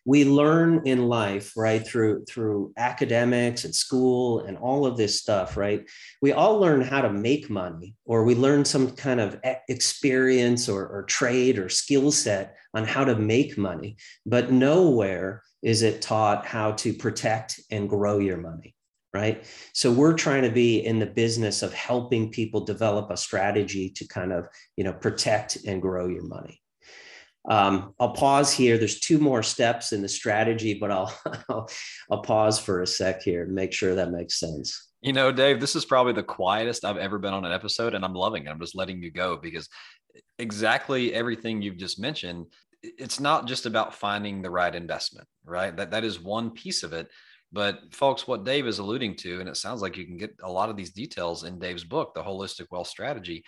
we 0.04 0.24
learn 0.24 0.82
in 0.86 1.08
life 1.08 1.52
right 1.56 1.86
through 1.86 2.24
through 2.24 2.72
academics 2.76 3.64
and 3.64 3.74
school 3.74 4.40
and 4.40 4.56
all 4.56 4.86
of 4.86 4.96
this 4.96 5.20
stuff 5.20 5.56
right? 5.56 5.88
We 6.22 6.32
all 6.32 6.58
learn 6.58 6.80
how 6.80 7.00
to 7.02 7.12
make 7.12 7.50
money 7.50 7.94
or 8.04 8.24
we 8.24 8.34
learn 8.34 8.64
some 8.64 8.92
kind 8.92 9.20
of 9.20 9.40
experience 9.68 10.68
or, 10.68 10.86
or 10.86 11.02
trade 11.04 11.58
or 11.58 11.68
skill 11.68 12.10
set 12.10 12.56
on 12.74 12.84
how 12.84 13.04
to 13.04 13.16
make 13.16 13.58
money 13.58 13.96
but 14.26 14.52
nowhere 14.52 15.42
is 15.62 15.82
it 15.82 16.02
taught 16.02 16.46
how 16.46 16.72
to 16.72 16.92
protect 16.92 17.60
and 17.70 17.88
grow 17.88 18.18
your 18.18 18.36
money 18.36 18.74
right? 19.14 19.44
So 19.72 19.90
we're 19.90 20.14
trying 20.14 20.42
to 20.42 20.50
be 20.50 20.84
in 20.84 20.98
the 20.98 21.06
business 21.06 21.62
of 21.62 21.72
helping 21.72 22.30
people 22.30 22.64
develop 22.64 23.10
a 23.10 23.16
strategy 23.16 23.88
to 23.90 24.06
kind 24.06 24.32
of 24.32 24.46
you 24.76 24.84
know 24.84 24.92
protect 24.92 25.58
and 25.66 25.82
grow 25.82 26.08
your 26.08 26.24
money 26.24 26.60
um, 27.48 27.94
I'll 27.98 28.12
pause 28.12 28.52
here. 28.52 28.76
There's 28.76 29.00
two 29.00 29.18
more 29.18 29.42
steps 29.42 29.92
in 29.92 30.02
the 30.02 30.08
strategy, 30.08 30.74
but 30.74 30.90
I'll, 30.90 31.18
I'll, 31.48 31.68
I'll 32.10 32.22
pause 32.22 32.58
for 32.58 32.82
a 32.82 32.86
sec 32.86 33.22
here 33.22 33.42
and 33.42 33.54
make 33.54 33.72
sure 33.72 33.94
that 33.94 34.10
makes 34.10 34.38
sense. 34.38 34.90
You 35.00 35.12
know, 35.12 35.32
Dave, 35.32 35.60
this 35.60 35.76
is 35.76 35.84
probably 35.84 36.12
the 36.12 36.22
quietest 36.22 36.84
I've 36.84 36.96
ever 36.96 37.18
been 37.18 37.32
on 37.32 37.44
an 37.44 37.52
episode, 37.52 37.94
and 37.94 38.04
I'm 38.04 38.14
loving 38.14 38.46
it. 38.46 38.50
I'm 38.50 38.60
just 38.60 38.74
letting 38.74 39.02
you 39.02 39.10
go 39.10 39.36
because 39.36 39.68
exactly 40.38 41.14
everything 41.14 41.62
you've 41.62 41.76
just 41.76 41.98
mentioned. 41.98 42.46
It's 42.82 43.18
not 43.18 43.46
just 43.46 43.66
about 43.66 43.94
finding 43.94 44.42
the 44.42 44.50
right 44.50 44.74
investment, 44.74 45.26
right? 45.44 45.76
That 45.76 45.92
that 45.92 46.04
is 46.04 46.20
one 46.20 46.50
piece 46.50 46.82
of 46.82 46.92
it. 46.92 47.08
But 47.50 47.78
folks, 47.92 48.26
what 48.26 48.44
Dave 48.44 48.66
is 48.66 48.78
alluding 48.78 49.16
to, 49.16 49.40
and 49.40 49.48
it 49.48 49.56
sounds 49.56 49.80
like 49.80 49.96
you 49.96 50.04
can 50.04 50.18
get 50.18 50.34
a 50.42 50.50
lot 50.50 50.68
of 50.68 50.76
these 50.76 50.90
details 50.90 51.44
in 51.44 51.58
Dave's 51.58 51.84
book, 51.84 52.12
The 52.14 52.22
Holistic 52.22 52.66
Wealth 52.70 52.88
Strategy 52.88 53.44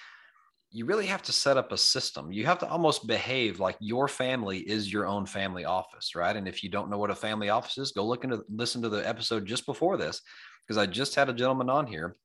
you 0.72 0.84
really 0.84 1.06
have 1.06 1.22
to 1.22 1.32
set 1.32 1.56
up 1.56 1.72
a 1.72 1.76
system. 1.76 2.30
You 2.30 2.46
have 2.46 2.60
to 2.60 2.68
almost 2.68 3.06
behave 3.06 3.58
like 3.58 3.76
your 3.80 4.06
family 4.06 4.58
is 4.58 4.92
your 4.92 5.04
own 5.06 5.26
family 5.26 5.64
office, 5.64 6.14
right? 6.14 6.36
And 6.36 6.46
if 6.46 6.62
you 6.62 6.70
don't 6.70 6.88
know 6.90 6.98
what 6.98 7.10
a 7.10 7.14
family 7.14 7.48
office 7.48 7.76
is, 7.76 7.90
go 7.90 8.06
look 8.06 8.22
into 8.22 8.44
listen 8.48 8.80
to 8.82 8.88
the 8.88 9.06
episode 9.06 9.46
just 9.46 9.66
before 9.66 9.96
this, 9.96 10.22
because 10.62 10.78
I 10.78 10.86
just 10.86 11.16
had 11.16 11.28
a 11.28 11.34
gentleman 11.34 11.68
on 11.68 11.86
here 11.86 12.16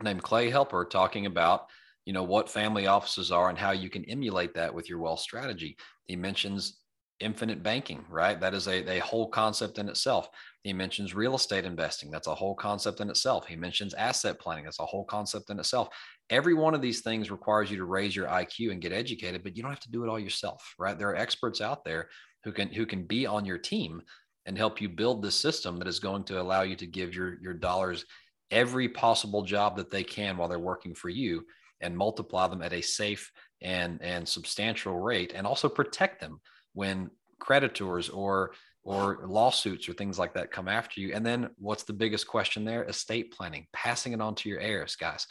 named 0.00 0.22
Clay 0.22 0.48
Helper 0.48 0.84
talking 0.84 1.26
about, 1.26 1.66
you 2.04 2.12
know, 2.12 2.22
what 2.22 2.48
family 2.48 2.86
offices 2.86 3.32
are 3.32 3.48
and 3.48 3.58
how 3.58 3.72
you 3.72 3.90
can 3.90 4.04
emulate 4.04 4.54
that 4.54 4.72
with 4.72 4.88
your 4.88 5.00
wealth 5.00 5.20
strategy. 5.20 5.76
He 6.06 6.14
mentions 6.14 6.78
infinite 7.20 7.62
banking, 7.62 8.04
right? 8.08 8.40
That 8.40 8.54
is 8.54 8.68
a, 8.68 8.98
a 8.98 9.00
whole 9.00 9.28
concept 9.28 9.78
in 9.78 9.88
itself. 9.88 10.28
He 10.62 10.72
mentions 10.72 11.14
real 11.14 11.34
estate 11.34 11.64
investing. 11.64 12.10
That's 12.10 12.26
a 12.26 12.34
whole 12.34 12.54
concept 12.54 13.00
in 13.00 13.10
itself. 13.10 13.46
He 13.46 13.56
mentions 13.56 13.94
asset 13.94 14.38
planning. 14.38 14.64
That's 14.64 14.80
a 14.80 14.86
whole 14.86 15.04
concept 15.04 15.50
in 15.50 15.58
itself. 15.58 15.88
Every 16.30 16.54
one 16.54 16.74
of 16.74 16.82
these 16.82 17.00
things 17.00 17.30
requires 17.30 17.70
you 17.70 17.76
to 17.78 17.84
raise 17.84 18.14
your 18.14 18.26
IQ 18.26 18.70
and 18.70 18.80
get 18.80 18.92
educated, 18.92 19.42
but 19.42 19.56
you 19.56 19.62
don't 19.62 19.72
have 19.72 19.80
to 19.80 19.90
do 19.90 20.04
it 20.04 20.08
all 20.08 20.18
yourself, 20.18 20.74
right? 20.78 20.98
There 20.98 21.10
are 21.10 21.16
experts 21.16 21.60
out 21.60 21.84
there 21.84 22.08
who 22.44 22.52
can 22.52 22.68
who 22.68 22.86
can 22.86 23.04
be 23.04 23.26
on 23.26 23.44
your 23.44 23.58
team 23.58 24.02
and 24.46 24.56
help 24.56 24.80
you 24.80 24.88
build 24.88 25.22
the 25.22 25.30
system 25.30 25.78
that 25.78 25.88
is 25.88 25.98
going 26.00 26.24
to 26.24 26.40
allow 26.40 26.62
you 26.62 26.76
to 26.76 26.86
give 26.86 27.14
your 27.14 27.38
your 27.42 27.54
dollars 27.54 28.04
every 28.50 28.88
possible 28.88 29.42
job 29.42 29.76
that 29.76 29.90
they 29.90 30.04
can 30.04 30.36
while 30.36 30.48
they're 30.48 30.58
working 30.58 30.94
for 30.94 31.08
you 31.08 31.44
and 31.80 31.96
multiply 31.96 32.46
them 32.48 32.62
at 32.62 32.72
a 32.72 32.80
safe 32.80 33.30
and 33.60 34.00
and 34.02 34.26
substantial 34.26 34.98
rate 34.98 35.32
and 35.34 35.46
also 35.46 35.68
protect 35.68 36.20
them 36.20 36.40
when 36.78 37.10
creditors 37.40 38.08
or 38.08 38.52
or 38.84 39.26
lawsuits 39.26 39.88
or 39.88 39.92
things 39.92 40.18
like 40.18 40.32
that 40.34 40.52
come 40.52 40.68
after 40.68 41.00
you. 41.00 41.12
And 41.12 41.26
then 41.26 41.50
what's 41.58 41.82
the 41.82 41.92
biggest 41.92 42.26
question 42.26 42.64
there? 42.64 42.84
Estate 42.84 43.32
planning, 43.32 43.66
passing 43.72 44.12
it 44.12 44.20
on 44.20 44.36
to 44.36 44.48
your 44.48 44.60
heirs, 44.60 44.94
guys. 44.94 45.26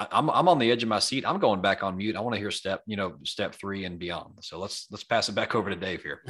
I'm 0.00 0.30
I'm 0.30 0.48
on 0.48 0.58
the 0.58 0.70
edge 0.70 0.82
of 0.82 0.88
my 0.88 0.98
seat. 0.98 1.26
I'm 1.26 1.38
going 1.40 1.60
back 1.60 1.82
on 1.82 1.96
mute. 1.96 2.16
I 2.16 2.20
want 2.20 2.34
to 2.34 2.40
hear 2.40 2.50
step, 2.50 2.82
you 2.86 2.96
know, 2.96 3.16
step 3.24 3.54
three 3.54 3.84
and 3.84 3.98
beyond. 3.98 4.38
So 4.40 4.58
let's 4.58 4.86
let's 4.90 5.04
pass 5.04 5.28
it 5.28 5.34
back 5.34 5.54
over 5.58 5.68
to 5.68 5.76
Dave 5.76 6.02
here. 6.02 6.22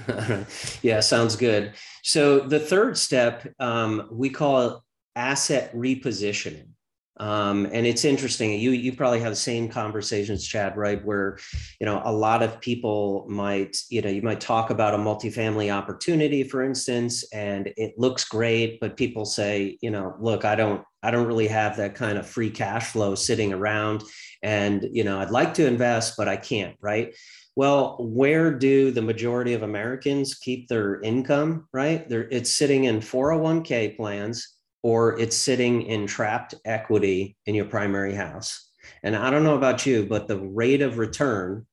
yeah, 0.83 1.01
sounds 1.01 1.37
good. 1.37 1.75
So 2.03 2.41
the 2.41 2.61
third 2.61 2.99
step 2.99 3.47
um, 3.61 4.09
we 4.11 4.29
call 4.29 4.83
asset 5.15 5.73
repositioning. 5.75 6.71
Um, 7.19 7.67
and 7.73 7.87
it's 7.87 8.05
interesting. 8.05 8.59
You 8.61 8.71
you 8.71 8.93
probably 8.93 9.21
have 9.21 9.33
the 9.33 9.37
same 9.37 9.69
conversations, 9.69 10.47
Chad, 10.47 10.77
right? 10.77 11.05
Where 11.05 11.39
you 11.81 11.87
know 11.87 12.01
a 12.05 12.13
lot 12.13 12.43
of 12.43 12.61
people 12.61 13.27
might 13.29 13.77
you 13.91 14.03
know 14.03 14.09
you 14.09 14.23
might 14.23 14.41
talk 14.41 14.71
about 14.71 14.95
a 14.95 14.99
multifamily 14.99 15.73
opportunity, 15.73 16.45
for 16.45 16.63
instance, 16.63 17.25
and 17.33 17.73
it 17.77 17.95
looks 17.99 18.25
great, 18.25 18.79
but 18.81 18.97
people 18.97 19.25
say, 19.25 19.79
you 19.81 19.91
know, 19.91 20.15
look, 20.21 20.45
I 20.45 20.55
don't 20.55 20.85
I 21.03 21.11
don't 21.11 21.27
really 21.27 21.49
have 21.49 21.77
that 21.77 21.95
kind 21.95 22.19
of 22.19 22.27
free 22.27 22.51
cash 22.51 22.93
flow 22.93 23.15
sitting 23.15 23.53
around, 23.53 24.05
and 24.43 24.89
you 24.93 25.05
know 25.05 25.21
I'd 25.21 25.31
like 25.31 25.55
to 25.55 25.67
invest, 25.67 26.15
but 26.17 26.29
I 26.29 26.37
can't, 26.37 26.77
right? 26.81 27.15
Well, 27.57 27.97
where 27.99 28.53
do 28.53 28.93
the 28.93 29.03
majority 29.03 29.55
of 29.55 29.65
Americans 29.65 30.37
keep 30.37 30.69
their 30.69 31.01
income? 31.01 31.67
Right, 31.73 32.09
They're, 32.09 32.29
it's 32.29 32.53
sitting 32.53 32.85
in 32.85 33.01
401k 33.01 33.97
plans 33.97 34.58
or 34.89 35.19
it's 35.19 35.37
sitting 35.37 35.83
in 35.83 36.07
trapped 36.07 36.55
equity 36.65 37.37
in 37.45 37.55
your 37.55 37.67
primary 37.67 38.15
house. 38.15 38.71
And 39.03 39.15
I 39.15 39.29
don't 39.29 39.45
know 39.45 39.55
about 39.55 39.85
you, 39.85 40.07
but 40.07 40.29
the 40.29 40.39
rate 40.39 40.81
of 40.81 40.97
return 40.97 41.67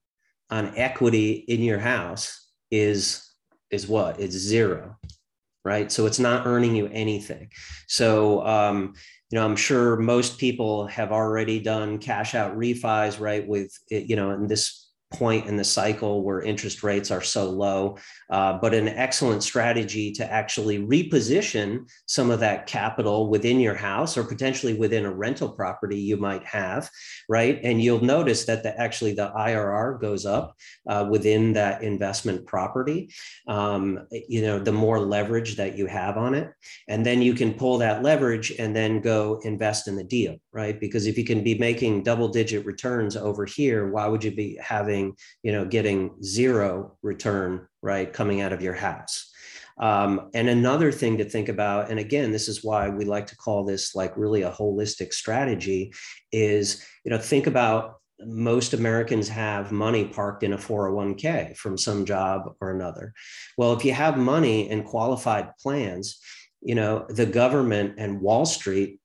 on 0.49 0.73
equity 0.75 1.31
in 1.47 1.61
your 1.61 1.79
house 1.79 2.51
is 2.71 3.25
is 3.71 3.87
what? 3.87 4.19
It's 4.19 4.35
zero, 4.35 4.97
right? 5.63 5.89
So 5.89 6.05
it's 6.07 6.19
not 6.19 6.45
earning 6.45 6.75
you 6.75 6.87
anything. 6.87 7.51
So 7.87 8.45
um, 8.45 8.95
you 9.31 9.37
know, 9.39 9.45
I'm 9.45 9.55
sure 9.55 9.95
most 9.95 10.37
people 10.37 10.85
have 10.87 11.13
already 11.13 11.61
done 11.61 11.99
cash 11.99 12.35
out 12.35 12.57
refis, 12.57 13.17
right? 13.17 13.47
With 13.47 13.71
you 13.89 14.17
know, 14.17 14.31
in 14.31 14.47
this 14.47 14.84
point 15.13 15.45
in 15.45 15.55
the 15.55 15.63
cycle 15.63 16.23
where 16.23 16.41
interest 16.41 16.83
rates 16.83 17.11
are 17.11 17.21
so 17.21 17.49
low, 17.49 17.97
uh, 18.29 18.53
but 18.53 18.73
an 18.73 18.87
excellent 18.87 19.43
strategy 19.43 20.11
to 20.11 20.31
actually 20.31 20.79
reposition 20.79 21.89
some 22.07 22.31
of 22.31 22.39
that 22.39 22.67
capital 22.67 23.29
within 23.29 23.59
your 23.59 23.75
house 23.75 24.17
or 24.17 24.23
potentially 24.23 24.73
within 24.73 25.05
a 25.05 25.13
rental 25.13 25.49
property 25.49 25.97
you 25.97 26.17
might 26.17 26.43
have, 26.43 26.89
right? 27.29 27.59
And 27.63 27.81
you'll 27.81 28.03
notice 28.03 28.45
that 28.45 28.63
the, 28.63 28.79
actually 28.79 29.13
the 29.13 29.31
IRR 29.35 30.01
goes 30.01 30.25
up 30.25 30.55
uh, 30.89 31.07
within 31.09 31.53
that 31.53 31.83
investment 31.83 32.45
property. 32.45 33.09
Um, 33.47 34.07
you 34.11 34.41
know, 34.41 34.59
the 34.59 34.71
more 34.71 34.99
leverage 34.99 35.55
that 35.57 35.77
you 35.77 35.85
have 35.87 36.17
on 36.17 36.33
it, 36.33 36.51
and 36.87 37.05
then 37.05 37.21
you 37.21 37.33
can 37.33 37.53
pull 37.53 37.77
that 37.77 38.03
leverage 38.03 38.51
and 38.57 38.75
then 38.75 39.01
go 39.01 39.39
invest 39.43 39.87
in 39.87 39.95
the 39.95 40.03
deal, 40.03 40.37
right? 40.51 40.79
Because 40.79 41.05
if 41.05 41.17
you 41.17 41.23
can 41.23 41.43
be 41.43 41.57
making 41.57 42.03
double 42.03 42.27
digit 42.27 42.65
returns 42.65 43.15
over 43.15 43.45
here, 43.45 43.91
why 43.91 44.07
would 44.07 44.23
you 44.23 44.35
be 44.35 44.57
having 44.61 44.94
getting, 44.95 45.15
you 45.43 45.51
know, 45.51 45.65
getting 45.65 46.11
zero 46.23 46.97
return, 47.01 47.67
right, 47.81 48.11
coming 48.11 48.41
out 48.41 48.53
of 48.53 48.61
your 48.61 48.73
house. 48.73 49.31
Um, 49.77 50.29
and 50.33 50.47
another 50.47 50.91
thing 50.91 51.17
to 51.17 51.25
think 51.25 51.49
about, 51.49 51.89
and 51.89 51.99
again, 51.99 52.31
this 52.31 52.47
is 52.47 52.63
why 52.63 52.89
we 52.89 53.03
like 53.03 53.27
to 53.27 53.35
call 53.35 53.65
this 53.65 53.93
like 53.93 54.15
really 54.15 54.43
a 54.43 54.51
holistic 54.51 55.13
strategy, 55.13 55.93
is 56.31 56.85
you 57.03 57.11
know 57.11 57.17
think 57.17 57.47
about 57.47 57.95
most 58.21 58.73
Americans 58.73 59.27
have 59.27 59.73
money 59.73 60.05
parked 60.05 60.43
in 60.43 60.53
a 60.53 60.57
401k 60.57 61.57
from 61.57 61.77
some 61.77 62.05
job 62.05 62.53
or 62.61 62.71
another. 62.71 63.13
Well, 63.57 63.73
if 63.73 63.83
you 63.83 63.91
have 63.91 64.17
money 64.17 64.69
in 64.69 64.83
qualified 64.83 65.49
plans, 65.61 66.19
you 66.61 66.75
know 66.75 67.05
the 67.09 67.25
government 67.25 67.95
and 67.97 68.21
Wall 68.21 68.45
Street 68.45 69.01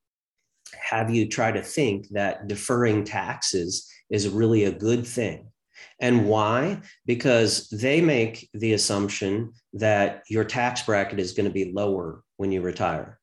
have 0.72 1.10
you 1.10 1.26
try 1.26 1.50
to 1.50 1.62
think 1.62 2.08
that 2.10 2.46
deferring 2.46 3.02
taxes 3.02 3.90
is 4.10 4.28
really 4.28 4.64
a 4.64 4.72
good 4.72 5.06
thing 5.06 5.50
And 6.00 6.26
why? 6.26 6.80
Because 7.06 7.68
they 7.68 8.00
make 8.00 8.48
the 8.54 8.72
assumption 8.72 9.52
that 9.74 10.22
your 10.28 10.44
tax 10.44 10.82
bracket 10.82 11.18
is 11.18 11.32
going 11.32 11.48
to 11.48 11.52
be 11.52 11.72
lower 11.72 12.22
when 12.36 12.52
you 12.52 12.62
retire. 12.62 13.20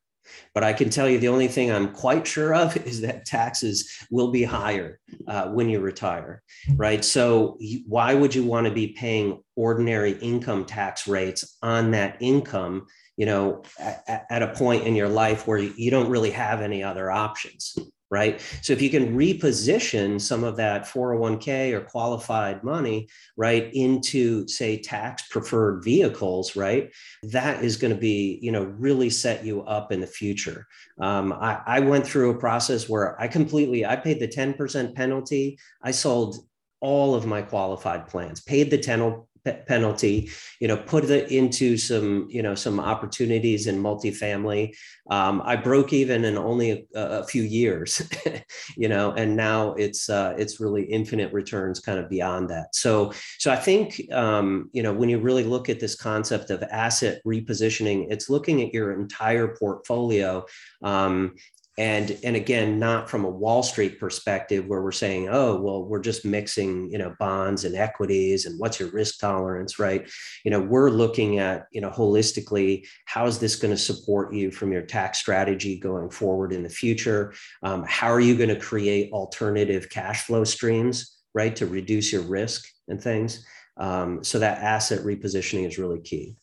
But 0.54 0.64
I 0.64 0.72
can 0.72 0.90
tell 0.90 1.08
you 1.08 1.18
the 1.18 1.28
only 1.28 1.48
thing 1.48 1.70
I'm 1.70 1.92
quite 1.92 2.26
sure 2.26 2.54
of 2.54 2.76
is 2.86 3.00
that 3.02 3.24
taxes 3.24 3.90
will 4.10 4.30
be 4.30 4.42
higher 4.42 4.98
uh, 5.26 5.48
when 5.48 5.68
you 5.68 5.80
retire, 5.80 6.42
right? 6.76 7.04
So, 7.04 7.58
why 7.86 8.14
would 8.14 8.34
you 8.34 8.44
want 8.44 8.66
to 8.66 8.72
be 8.72 8.88
paying 8.88 9.42
ordinary 9.56 10.12
income 10.12 10.64
tax 10.64 11.08
rates 11.08 11.56
on 11.62 11.92
that 11.92 12.16
income, 12.20 12.86
you 13.16 13.26
know, 13.26 13.62
at, 13.78 14.26
at 14.30 14.42
a 14.42 14.54
point 14.54 14.86
in 14.86 14.94
your 14.94 15.08
life 15.08 15.46
where 15.46 15.58
you 15.58 15.90
don't 15.90 16.10
really 16.10 16.30
have 16.30 16.60
any 16.60 16.82
other 16.82 17.10
options? 17.10 17.76
Right? 18.10 18.40
So 18.62 18.72
if 18.72 18.80
you 18.80 18.90
can 18.90 19.14
reposition 19.16 20.20
some 20.20 20.44
of 20.44 20.56
that 20.56 20.84
401k 20.84 21.72
or 21.72 21.82
qualified 21.82 22.64
money, 22.64 23.08
right, 23.36 23.70
into 23.74 24.48
say 24.48 24.78
tax 24.78 25.28
preferred 25.28 25.84
vehicles, 25.84 26.56
right, 26.56 26.90
that 27.24 27.62
is 27.62 27.76
going 27.76 27.92
to 27.92 28.00
be, 28.00 28.38
you 28.40 28.50
know, 28.50 28.64
really 28.64 29.10
set 29.10 29.44
you 29.44 29.62
up 29.62 29.92
in 29.92 30.00
the 30.00 30.06
future. 30.06 30.66
Um, 31.00 31.32
I, 31.32 31.60
I 31.66 31.80
went 31.80 32.06
through 32.06 32.30
a 32.30 32.38
process 32.38 32.88
where 32.88 33.20
I 33.20 33.28
completely, 33.28 33.84
I 33.84 33.96
paid 33.96 34.20
the 34.20 34.28
10% 34.28 34.94
penalty. 34.94 35.58
I 35.82 35.90
sold 35.90 36.48
all 36.80 37.14
of 37.14 37.26
my 37.26 37.42
qualified 37.42 38.06
plans, 38.06 38.40
paid 38.40 38.70
the 38.70 38.78
10, 38.78 39.22
penalty 39.66 40.30
you 40.60 40.68
know 40.68 40.76
put 40.76 41.04
it 41.04 41.30
into 41.30 41.76
some 41.76 42.26
you 42.28 42.42
know 42.42 42.54
some 42.54 42.80
opportunities 42.80 43.66
in 43.66 43.82
multifamily. 43.82 44.74
Um, 45.10 45.40
i 45.44 45.56
broke 45.56 45.92
even 45.92 46.24
in 46.24 46.36
only 46.36 46.86
a, 46.94 47.20
a 47.20 47.24
few 47.24 47.42
years 47.42 48.02
you 48.76 48.88
know 48.88 49.12
and 49.12 49.36
now 49.36 49.74
it's 49.74 50.10
uh, 50.10 50.34
it's 50.36 50.60
really 50.60 50.84
infinite 50.84 51.32
returns 51.32 51.80
kind 51.80 51.98
of 51.98 52.08
beyond 52.08 52.50
that. 52.50 52.74
So 52.74 53.12
so 53.38 53.50
i 53.50 53.56
think 53.56 54.12
um, 54.12 54.70
you 54.72 54.82
know 54.82 54.92
when 54.92 55.08
you 55.08 55.18
really 55.18 55.44
look 55.44 55.68
at 55.68 55.80
this 55.80 55.94
concept 55.94 56.50
of 56.50 56.62
asset 56.64 57.20
repositioning 57.26 58.06
it's 58.10 58.28
looking 58.30 58.62
at 58.62 58.74
your 58.74 58.92
entire 58.92 59.56
portfolio 59.56 60.44
um, 60.82 61.34
and 61.78 62.18
and 62.24 62.34
again 62.34 62.78
not 62.78 63.08
from 63.08 63.24
a 63.24 63.30
wall 63.30 63.62
street 63.62 64.00
perspective 64.00 64.66
where 64.66 64.82
we're 64.82 64.90
saying 64.90 65.28
oh 65.30 65.58
well 65.60 65.84
we're 65.84 66.00
just 66.00 66.24
mixing 66.24 66.90
you 66.90 66.98
know 66.98 67.14
bonds 67.20 67.64
and 67.64 67.76
equities 67.76 68.44
and 68.46 68.58
what's 68.58 68.80
your 68.80 68.90
risk 68.90 69.20
tolerance 69.20 69.78
right? 69.78 70.10
You 70.44 70.50
know 70.50 70.60
we're 70.60 70.90
looking 70.90 71.38
at 71.38 71.66
you 71.70 71.80
know 71.80 71.90
holistically 71.90 72.86
how 73.06 73.26
is 73.26 73.38
this 73.38 73.56
going 73.56 73.72
to 73.72 73.78
support 73.78 74.34
you 74.34 74.50
from 74.50 74.72
your 74.72 74.82
tax 74.82 75.18
strategy 75.18 75.78
going 75.78 76.10
forward 76.10 76.52
in 76.52 76.64
the 76.64 76.68
future? 76.68 77.32
Um, 77.62 77.84
how 77.86 78.08
are 78.08 78.20
you 78.20 78.36
going 78.36 78.50
to 78.50 78.60
create 78.60 79.12
alternative 79.12 79.88
cash 79.88 80.26
flow 80.26 80.44
streams 80.44 81.16
right 81.32 81.54
to 81.56 81.66
reduce 81.66 82.12
your 82.12 82.22
risk 82.22 82.66
and 82.88 83.00
things? 83.00 83.46
Um, 83.76 84.24
so 84.24 84.40
that 84.40 84.58
asset 84.58 85.04
repositioning 85.04 85.66
is 85.66 85.78
really 85.78 86.00
key. 86.00 86.36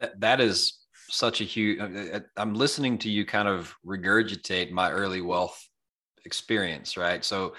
That, 0.00 0.20
that 0.20 0.40
is 0.40 0.78
such 1.08 1.40
a 1.40 1.44
huge 1.44 1.78
uh, 1.80 2.16
uh, 2.16 2.20
i'm 2.36 2.54
listening 2.54 2.98
to 2.98 3.08
you 3.08 3.24
kind 3.24 3.48
of 3.48 3.74
regurgitate 3.86 4.70
my 4.70 4.90
early 4.90 5.20
wealth 5.20 5.68
experience 6.26 6.98
right? 6.98 7.24
So 7.24 7.54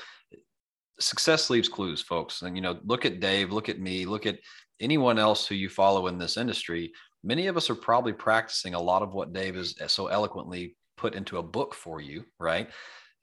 success 0.99 1.49
leaves 1.49 1.69
clues 1.69 2.01
folks. 2.01 2.43
And 2.43 2.55
you 2.55 2.61
know 2.61 2.77
look 2.85 3.05
at 3.05 3.19
dave 3.19 3.51
look 3.51 3.69
at 3.69 3.79
me 3.79 4.05
look 4.05 4.27
at 4.27 4.37
anyone 4.79 5.17
else 5.17 5.47
who 5.47 5.55
you 5.55 5.69
follow 5.69 6.07
in 6.07 6.19
this 6.19 6.37
industry. 6.37 6.91
Many 7.23 7.47
of 7.47 7.57
us 7.57 7.69
are 7.71 7.75
probably 7.75 8.13
practicing 8.13 8.75
a 8.75 8.81
lot 8.81 9.01
of 9.01 9.13
what 9.13 9.33
dave 9.33 9.57
uh, 9.57 9.87
so 9.87 10.07
eloquently 10.07 10.75
put 10.97 11.15
into 11.15 11.37
a 11.37 11.43
book 11.43 11.73
for 11.73 11.99
you 11.99 12.23
right? 12.39 12.69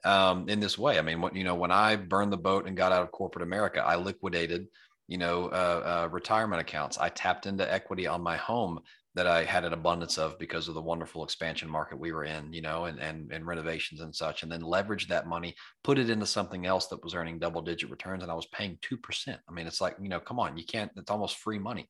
Um, 0.04 0.48
in 0.48 0.60
this 0.60 0.76
way. 0.76 0.98
I 0.98 1.02
mean 1.02 1.20
what 1.20 1.36
you 1.36 1.44
know 1.44 1.54
when 1.54 1.70
i 1.70 1.94
burned 1.94 2.32
the 2.32 2.38
boat 2.48 2.66
and 2.66 2.76
got 2.76 2.92
out 2.92 3.02
of 3.02 3.12
corporate 3.12 3.42
america 3.42 3.80
i 3.80 3.96
liquidated 3.96 4.66
you 5.08 5.18
know 5.18 5.46
uh, 5.46 6.04
uh, 6.04 6.08
retirement 6.10 6.60
accounts. 6.60 6.98
I 6.98 7.10
tapped 7.10 7.46
into 7.46 7.70
equity 7.70 8.06
on 8.06 8.22
my 8.22 8.36
home 8.36 8.80
that 9.14 9.26
I 9.28 9.44
had 9.44 9.64
an 9.64 9.72
abundance 9.72 10.18
of 10.18 10.38
because 10.38 10.66
of 10.66 10.74
the 10.74 10.82
wonderful 10.82 11.22
expansion 11.22 11.70
market 11.70 11.98
we 11.98 12.12
were 12.12 12.24
in, 12.24 12.52
you 12.52 12.60
know, 12.60 12.86
and 12.86 12.98
and 12.98 13.30
and 13.32 13.46
renovations 13.46 14.00
and 14.00 14.14
such, 14.14 14.42
and 14.42 14.50
then 14.50 14.60
leverage 14.60 15.06
that 15.08 15.28
money, 15.28 15.54
put 15.84 15.98
it 15.98 16.10
into 16.10 16.26
something 16.26 16.66
else 16.66 16.88
that 16.88 17.02
was 17.02 17.14
earning 17.14 17.38
double 17.38 17.62
digit 17.62 17.90
returns, 17.90 18.22
and 18.22 18.32
I 18.32 18.34
was 18.34 18.46
paying 18.46 18.78
two 18.82 18.96
percent. 18.96 19.40
I 19.48 19.52
mean, 19.52 19.66
it's 19.66 19.80
like 19.80 19.96
you 20.00 20.08
know, 20.08 20.20
come 20.20 20.40
on, 20.40 20.56
you 20.56 20.64
can't. 20.64 20.90
It's 20.96 21.10
almost 21.10 21.36
free 21.36 21.58
money. 21.58 21.88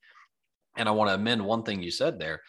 And 0.77 0.89
I 0.89 0.93
want 0.93 1.09
to 1.09 1.15
amend 1.15 1.45
one 1.45 1.63
thing 1.63 1.83
you 1.83 1.91
said 1.91 2.19
there. 2.19 2.43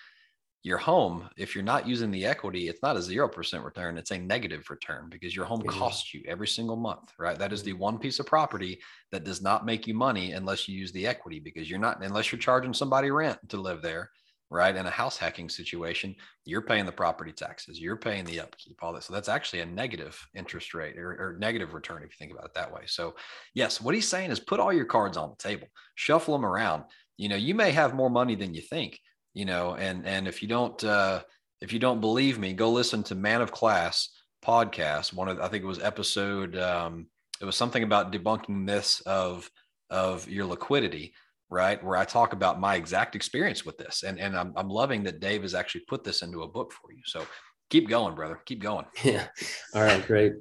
Your 0.64 0.80
home, 0.80 1.30
if 1.38 1.54
you're 1.54 1.64
not 1.64 1.88
using 1.88 2.10
the 2.10 2.26
equity, 2.26 2.70
it's 2.70 2.82
not 2.82 2.98
a 2.98 3.02
zero 3.02 3.30
percent 3.30 3.64
return; 3.64 3.98
it's 3.98 4.12
a 4.12 4.18
negative 4.18 4.70
return 4.70 5.08
because 5.10 5.34
your 5.34 5.46
home 5.46 5.62
mm-hmm. 5.62 5.80
costs 5.80 6.14
you 6.14 6.22
every 6.28 6.48
single 6.48 6.76
month, 6.76 7.14
right? 7.18 7.40
That 7.40 7.54
is 7.54 7.64
the 7.64 7.72
mm-hmm. 7.72 7.82
one 7.82 8.00
piece 8.00 8.20
of 8.20 8.26
property 8.26 8.82
that 9.12 9.24
does 9.24 9.42
not 9.42 9.66
make 9.66 9.88
you 9.88 9.94
money 9.94 10.34
unless 10.34 10.68
you 10.68 10.78
use 10.78 10.92
the 10.92 11.08
equity 11.08 11.40
because 11.40 11.70
you're 11.70 11.80
not 11.80 12.04
unless 12.04 12.32
you're 12.32 12.40
charging 12.40 12.74
somebody 12.74 13.10
rent 13.10 13.38
to 13.50 13.58
live 13.58 13.82
there 13.82 14.10
right? 14.56 14.76
In 14.76 14.86
a 14.86 14.92
house 14.92 15.18
hacking 15.18 15.50
situation, 15.50 16.16
you're 16.46 16.62
paying 16.62 16.86
the 16.86 16.92
property 16.92 17.32
taxes, 17.32 17.80
you're 17.80 17.98
paying 17.98 18.26
the 18.26 18.40
upkeep, 18.40 18.78
all 18.82 18.94
this. 18.94 19.06
So 19.06 19.14
that's 19.14 19.30
actually 19.30 19.60
a 19.60 19.66
negative 19.66 20.18
interest 20.34 20.74
rate 20.74 20.98
or, 20.98 21.12
or, 21.12 21.38
negative 21.40 21.74
return 21.74 22.02
if 22.04 22.10
you 22.10 22.16
think 22.18 22.32
about 22.32 22.46
it 22.46 22.54
that 22.56 22.74
way. 22.74 22.84
So, 22.86 23.16
yes, 23.54 23.82
what 23.82 23.94
he's 23.94 24.08
saying 24.08 24.32
is 24.32 24.40
put 24.40 24.60
all 24.60 24.74
your 24.74 24.86
cards 24.86 25.18
on 25.18 25.30
the 25.30 25.36
table, 25.36 25.68
shuffle 25.96 26.34
them 26.34 26.46
around. 26.46 26.84
You 27.18 27.30
know, 27.30 27.36
you 27.36 27.54
may 27.54 27.72
have 27.72 27.94
more 27.94 28.10
money 28.10 28.36
than 28.36 28.54
you 28.54 28.62
think. 28.62 29.00
You 29.34 29.44
know, 29.44 29.76
and 29.76 30.08
and 30.08 30.30
if 30.30 30.42
you 30.42 30.48
don't 30.48 30.82
uh, 30.84 31.22
if 31.60 31.74
you 31.74 31.80
don't 31.80 32.00
believe 32.00 32.40
me, 32.40 32.54
go 32.54 32.72
listen 32.72 33.04
to 33.04 33.16
Man 33.16 33.42
of 33.42 33.52
Class 33.52 34.10
podcast. 34.44 35.14
One 35.14 35.28
of 35.28 35.42
I 35.42 35.50
think 35.50 35.64
it 35.64 35.68
was 35.68 35.80
episode. 35.80 36.56
Um, 36.56 37.08
it 37.42 37.46
was 37.46 37.58
something 37.58 37.84
about 37.84 38.14
debunking 38.14 38.64
myths 38.64 39.02
of 39.02 39.50
of 39.90 40.30
your 40.30 40.46
liquidity 40.46 41.14
right? 41.50 41.84
Where 41.84 41.98
I 41.98 42.06
talk 42.06 42.34
about 42.34 42.60
my 42.60 42.76
exact 42.76 43.16
experience 43.16 43.66
with 43.66 43.78
this. 43.78 44.04
And, 44.04 44.20
and 44.20 44.36
I'm, 44.36 44.54
I'm 44.56 44.70
loving 44.70 45.04
that 45.04 45.20
Dave 45.20 45.44
has 45.44 45.54
actually 45.54 45.82
put 45.88 46.04
this 46.04 46.22
into 46.22 46.44
a 46.44 46.48
book 46.48 46.72
for 46.74 46.92
you. 46.92 47.02
So 47.06 47.26
keep 47.70 47.88
going, 47.88 48.16
brother. 48.16 48.40
Keep 48.46 48.62
going. 48.62 48.86
Yeah. 49.04 49.28
All 49.74 49.84
right. 49.84 50.06
Great. 50.06 50.34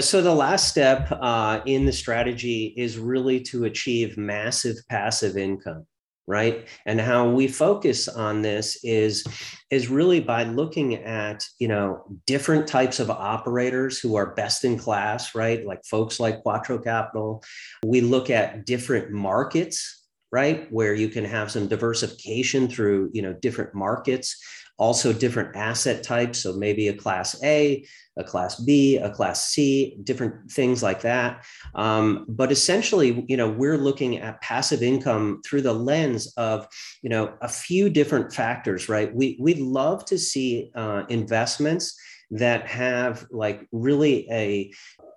So 0.00 0.20
the 0.20 0.34
last 0.34 0.68
step 0.68 1.08
uh, 1.10 1.60
in 1.64 1.86
the 1.86 1.92
strategy 1.92 2.74
is 2.76 2.98
really 2.98 3.40
to 3.42 3.64
achieve 3.64 4.18
massive 4.18 4.76
passive 4.88 5.36
income 5.36 5.86
right 6.26 6.66
and 6.86 7.00
how 7.00 7.28
we 7.28 7.46
focus 7.46 8.08
on 8.08 8.42
this 8.42 8.78
is 8.82 9.24
is 9.70 9.88
really 9.88 10.20
by 10.20 10.42
looking 10.42 10.94
at 10.96 11.44
you 11.58 11.68
know 11.68 12.04
different 12.26 12.66
types 12.66 12.98
of 12.98 13.10
operators 13.10 13.98
who 13.98 14.16
are 14.16 14.34
best 14.34 14.64
in 14.64 14.76
class 14.76 15.34
right 15.34 15.64
like 15.66 15.84
folks 15.84 16.18
like 16.18 16.42
quattro 16.42 16.78
capital 16.78 17.42
we 17.84 18.00
look 18.00 18.28
at 18.28 18.66
different 18.66 19.12
markets 19.12 20.05
right? 20.32 20.70
Where 20.72 20.94
you 20.94 21.08
can 21.08 21.24
have 21.24 21.50
some 21.50 21.68
diversification 21.68 22.68
through, 22.68 23.10
you 23.12 23.22
know, 23.22 23.32
different 23.32 23.74
markets, 23.74 24.36
also 24.78 25.12
different 25.12 25.56
asset 25.56 26.02
types. 26.02 26.40
So 26.40 26.54
maybe 26.54 26.88
a 26.88 26.94
class 26.94 27.42
A, 27.42 27.86
a 28.18 28.24
class 28.24 28.60
B, 28.60 28.96
a 28.96 29.10
class 29.10 29.48
C, 29.48 29.96
different 30.02 30.50
things 30.50 30.82
like 30.82 31.02
that. 31.02 31.44
Um, 31.74 32.26
but 32.28 32.52
essentially, 32.52 33.24
you 33.28 33.36
know, 33.36 33.48
we're 33.48 33.78
looking 33.78 34.18
at 34.18 34.40
passive 34.42 34.82
income 34.82 35.40
through 35.46 35.62
the 35.62 35.72
lens 35.72 36.32
of, 36.36 36.66
you 37.02 37.10
know, 37.10 37.34
a 37.40 37.48
few 37.48 37.88
different 37.88 38.34
factors, 38.34 38.88
right? 38.88 39.14
We 39.14 39.38
we 39.40 39.54
love 39.54 40.04
to 40.06 40.18
see 40.18 40.70
uh, 40.74 41.04
investments 41.08 41.98
that 42.30 42.66
have 42.66 43.26
like 43.30 43.66
really 43.72 44.28
a 44.30 44.72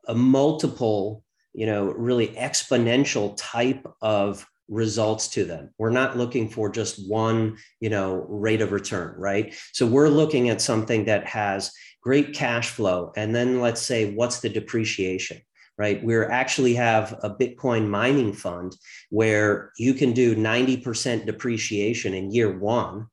a 0.07 0.15
multiple 0.15 1.23
you 1.53 1.65
know 1.65 1.85
really 1.85 2.27
exponential 2.29 3.35
type 3.37 3.85
of 4.01 4.45
results 4.69 5.27
to 5.29 5.45
them. 5.45 5.71
We're 5.77 5.89
not 5.89 6.17
looking 6.17 6.49
for 6.49 6.69
just 6.69 7.09
one, 7.09 7.57
you 7.79 7.89
know, 7.89 8.25
rate 8.29 8.61
of 8.61 8.71
return, 8.71 9.15
right? 9.17 9.53
So 9.73 9.85
we're 9.85 10.09
looking 10.09 10.49
at 10.49 10.61
something 10.61 11.05
that 11.05 11.25
has 11.25 11.71
great 12.01 12.33
cash 12.33 12.69
flow 12.69 13.11
and 13.17 13.35
then 13.35 13.59
let's 13.59 13.81
say 13.81 14.13
what's 14.13 14.39
the 14.39 14.49
depreciation? 14.49 15.41
Right. 15.77 16.03
We 16.03 16.17
actually 16.17 16.73
have 16.73 17.17
a 17.23 17.29
Bitcoin 17.29 17.87
mining 17.87 18.33
fund 18.33 18.75
where 19.11 19.71
you 19.77 19.93
can 19.93 20.11
do 20.11 20.35
90% 20.35 21.25
depreciation 21.25 22.13
in 22.13 22.33
year 22.33 22.59
one 22.59 23.07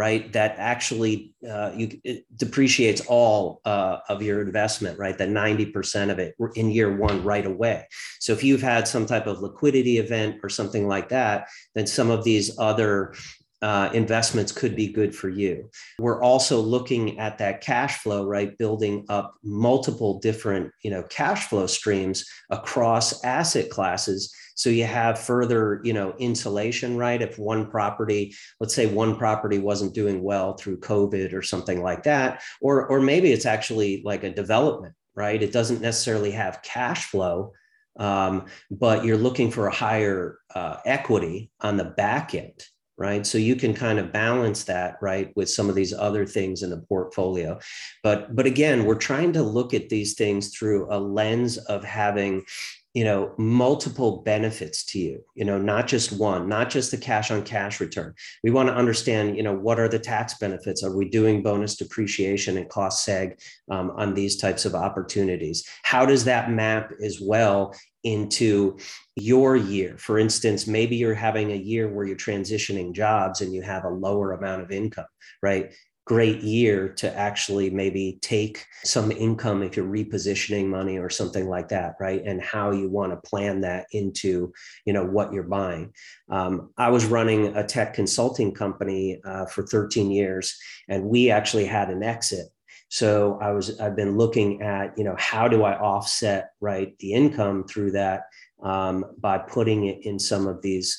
right 0.00 0.32
that 0.32 0.54
actually 0.56 1.34
uh, 1.46 1.70
you 1.76 1.86
depreciates 2.34 3.02
all 3.06 3.60
uh, 3.66 3.98
of 4.08 4.22
your 4.22 4.40
investment 4.40 4.98
right? 4.98 5.18
That 5.18 5.28
90% 5.28 6.10
of 6.10 6.18
it 6.18 6.34
in 6.54 6.70
year 6.70 6.96
one 6.96 7.22
right 7.22 7.44
away. 7.44 7.86
So 8.18 8.32
if 8.32 8.42
you've 8.42 8.62
had 8.62 8.88
some 8.88 9.04
type 9.04 9.26
of 9.26 9.40
liquidity 9.40 9.98
event 9.98 10.40
or 10.42 10.48
something 10.48 10.88
like 10.88 11.10
that 11.10 11.48
then 11.74 11.86
some 11.86 12.10
of 12.10 12.24
these 12.24 12.58
other 12.58 13.14
uh, 13.62 13.90
investments 13.92 14.52
could 14.52 14.74
be 14.74 14.92
good 14.92 15.14
for 15.14 15.28
you. 15.28 15.68
We're 15.98 16.22
also 16.22 16.60
looking 16.60 17.18
at 17.18 17.38
that 17.38 17.60
cash 17.60 17.98
flow, 17.98 18.26
right? 18.26 18.56
Building 18.56 19.04
up 19.08 19.34
multiple 19.42 20.18
different, 20.18 20.72
you 20.82 20.90
know, 20.90 21.02
cash 21.04 21.48
flow 21.48 21.66
streams 21.66 22.24
across 22.50 23.22
asset 23.24 23.70
classes 23.70 24.34
so 24.60 24.68
you 24.68 24.84
have 24.84 25.18
further, 25.18 25.80
you 25.84 25.94
know, 25.94 26.14
insulation, 26.18 26.98
right? 26.98 27.22
If 27.22 27.38
one 27.38 27.70
property, 27.70 28.34
let's 28.60 28.74
say 28.74 28.84
one 28.84 29.16
property 29.16 29.58
wasn't 29.58 29.94
doing 29.94 30.22
well 30.22 30.52
through 30.52 30.80
COVID 30.80 31.32
or 31.32 31.40
something 31.40 31.82
like 31.82 32.02
that, 32.02 32.42
or 32.60 32.86
or 32.86 33.00
maybe 33.00 33.32
it's 33.32 33.46
actually 33.46 34.02
like 34.04 34.22
a 34.22 34.34
development, 34.34 34.94
right? 35.14 35.42
It 35.42 35.54
doesn't 35.54 35.80
necessarily 35.80 36.32
have 36.32 36.60
cash 36.60 37.06
flow, 37.06 37.54
um, 37.98 38.44
but 38.70 39.02
you're 39.02 39.16
looking 39.16 39.50
for 39.50 39.66
a 39.66 39.74
higher 39.74 40.36
uh, 40.54 40.76
equity 40.84 41.50
on 41.62 41.78
the 41.78 41.86
back 41.86 42.34
end 42.34 42.62
right? 43.00 43.26
So 43.26 43.38
you 43.38 43.56
can 43.56 43.72
kind 43.72 43.98
of 43.98 44.12
balance 44.12 44.64
that 44.64 44.98
right 45.00 45.32
with 45.34 45.48
some 45.48 45.70
of 45.70 45.74
these 45.74 45.94
other 45.94 46.26
things 46.26 46.62
in 46.62 46.68
the 46.68 46.76
portfolio. 46.76 47.58
But 48.02 48.36
but 48.36 48.46
again 48.46 48.84
we're 48.84 48.94
trying 48.94 49.32
to 49.32 49.42
look 49.42 49.72
at 49.72 49.88
these 49.88 50.14
things 50.14 50.54
through 50.54 50.86
a 50.90 51.00
lens 51.00 51.56
of 51.56 51.82
having 51.82 52.44
you 52.94 53.04
know 53.04 53.32
multiple 53.38 54.22
benefits 54.22 54.84
to 54.84 54.98
you 54.98 55.24
you 55.34 55.44
know 55.44 55.58
not 55.58 55.86
just 55.86 56.10
one 56.12 56.48
not 56.48 56.68
just 56.68 56.90
the 56.90 56.96
cash 56.96 57.30
on 57.30 57.42
cash 57.42 57.80
return. 57.80 58.14
We 58.42 58.50
want 58.50 58.68
to 58.68 58.74
understand 58.74 59.36
you 59.36 59.42
know 59.42 59.54
what 59.54 59.78
are 59.78 59.88
the 59.88 59.98
tax 59.98 60.34
benefits? 60.38 60.82
Are 60.82 60.96
we 60.96 61.08
doing 61.08 61.42
bonus 61.42 61.76
depreciation 61.76 62.56
and 62.56 62.68
cost 62.68 63.06
seg 63.06 63.40
um, 63.70 63.90
on 63.92 64.14
these 64.14 64.36
types 64.36 64.64
of 64.64 64.74
opportunities? 64.74 65.68
How 65.82 66.04
does 66.04 66.24
that 66.24 66.50
map 66.50 66.92
as 67.02 67.20
well 67.20 67.74
into 68.02 68.78
your 69.14 69.56
year? 69.56 69.96
For 69.98 70.18
instance 70.18 70.66
maybe 70.66 70.96
you're 70.96 71.14
having 71.14 71.52
a 71.52 71.56
year 71.56 71.88
where 71.88 72.06
you're 72.06 72.16
transitioning 72.16 72.92
jobs 72.92 73.40
and 73.40 73.54
you 73.54 73.62
have 73.62 73.84
a 73.84 73.88
lower 73.88 74.32
amount 74.32 74.62
of 74.62 74.72
income 74.72 75.06
right 75.42 75.72
great 76.10 76.40
year 76.40 76.88
to 76.88 77.16
actually 77.16 77.70
maybe 77.70 78.18
take 78.20 78.66
some 78.82 79.12
income 79.12 79.62
if 79.62 79.76
you're 79.76 79.86
repositioning 79.86 80.66
money 80.66 80.98
or 80.98 81.08
something 81.08 81.48
like 81.48 81.68
that 81.68 81.94
right? 82.00 82.20
And 82.26 82.42
how 82.42 82.72
you 82.72 82.88
want 82.88 83.12
to 83.12 83.30
plan 83.30 83.60
that 83.60 83.86
into 83.92 84.52
you 84.84 84.92
know 84.92 85.04
what 85.04 85.32
you're 85.32 85.44
buying. 85.44 85.92
Um, 86.28 86.70
i 86.76 86.90
was 86.90 87.06
running 87.06 87.56
a 87.56 87.64
tech 87.64 87.94
consulting 87.94 88.52
company 88.52 89.20
uh, 89.24 89.46
for 89.46 89.64
13 89.64 90.10
years 90.10 90.58
and 90.88 91.04
we 91.04 91.30
actually 91.30 91.66
had 91.66 91.90
an 91.90 92.02
exit. 92.02 92.48
So 92.88 93.38
i 93.40 93.52
was 93.52 93.78
i've 93.78 93.94
been 93.94 94.18
looking 94.18 94.62
at 94.62 94.98
you 94.98 95.04
know 95.04 95.14
how 95.16 95.46
do 95.46 95.62
i 95.62 95.78
offset 95.78 96.50
right 96.60 96.98
the 96.98 97.12
income 97.12 97.62
through 97.68 97.92
that 97.92 98.22
um, 98.64 99.04
by 99.20 99.38
putting 99.38 99.86
it 99.86 100.04
in 100.04 100.18
some 100.18 100.48
of 100.48 100.60
these 100.60 100.90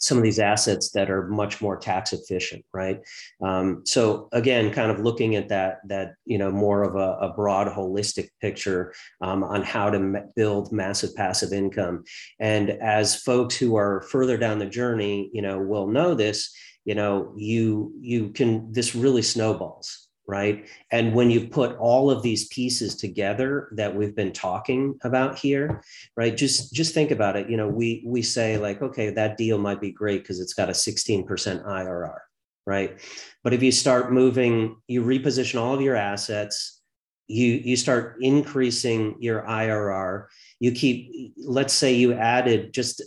some 0.00 0.16
of 0.16 0.24
these 0.24 0.38
assets 0.38 0.90
that 0.90 1.10
are 1.10 1.28
much 1.28 1.60
more 1.60 1.76
tax 1.76 2.12
efficient, 2.12 2.64
right? 2.72 3.00
Um, 3.42 3.82
so 3.84 4.28
again, 4.32 4.72
kind 4.72 4.90
of 4.90 5.00
looking 5.00 5.36
at 5.36 5.48
that 5.50 5.78
that 5.88 6.14
you 6.24 6.38
know 6.38 6.50
more 6.50 6.82
of 6.82 6.96
a, 6.96 7.26
a 7.26 7.32
broad, 7.34 7.68
holistic 7.68 8.28
picture 8.40 8.92
um, 9.20 9.44
on 9.44 9.62
how 9.62 9.90
to 9.90 9.98
m- 9.98 10.32
build 10.34 10.72
massive 10.72 11.14
passive 11.14 11.52
income. 11.52 12.04
And 12.38 12.70
as 12.70 13.22
folks 13.22 13.56
who 13.56 13.76
are 13.76 14.02
further 14.10 14.36
down 14.36 14.58
the 14.58 14.66
journey, 14.66 15.30
you 15.32 15.42
know, 15.42 15.58
will 15.58 15.86
know 15.86 16.14
this. 16.14 16.52
You 16.84 16.94
know, 16.94 17.34
you 17.36 17.92
you 18.00 18.30
can 18.30 18.72
this 18.72 18.94
really 18.94 19.22
snowballs 19.22 20.08
right? 20.30 20.68
And 20.92 21.12
when 21.12 21.28
you 21.28 21.48
put 21.48 21.76
all 21.78 22.10
of 22.10 22.22
these 22.22 22.46
pieces 22.48 22.94
together 22.94 23.68
that 23.72 23.94
we've 23.94 24.14
been 24.14 24.32
talking 24.32 24.96
about 25.02 25.36
here, 25.36 25.82
right? 26.16 26.36
Just 26.36 26.72
just 26.72 26.94
think 26.94 27.10
about 27.10 27.36
it. 27.36 27.50
You 27.50 27.56
know, 27.56 27.68
we 27.68 28.02
we 28.06 28.22
say 28.22 28.56
like, 28.56 28.80
okay, 28.80 29.10
that 29.10 29.36
deal 29.36 29.58
might 29.58 29.80
be 29.80 29.90
great 29.90 30.22
because 30.22 30.38
it's 30.38 30.54
got 30.54 30.68
a 30.68 30.72
16% 30.72 31.26
IRR, 31.26 32.18
right? 32.64 33.00
But 33.42 33.54
if 33.54 33.62
you 33.62 33.72
start 33.72 34.12
moving, 34.12 34.76
you 34.86 35.02
reposition 35.02 35.60
all 35.60 35.74
of 35.74 35.80
your 35.80 35.96
assets, 35.96 36.80
you 37.26 37.60
you 37.64 37.76
start 37.76 38.18
increasing 38.20 39.16
your 39.18 39.42
IRR. 39.42 40.26
You 40.60 40.72
keep, 40.72 41.34
let's 41.38 41.74
say 41.74 41.94
you 41.94 42.12
added 42.12 42.72
just 42.72 43.02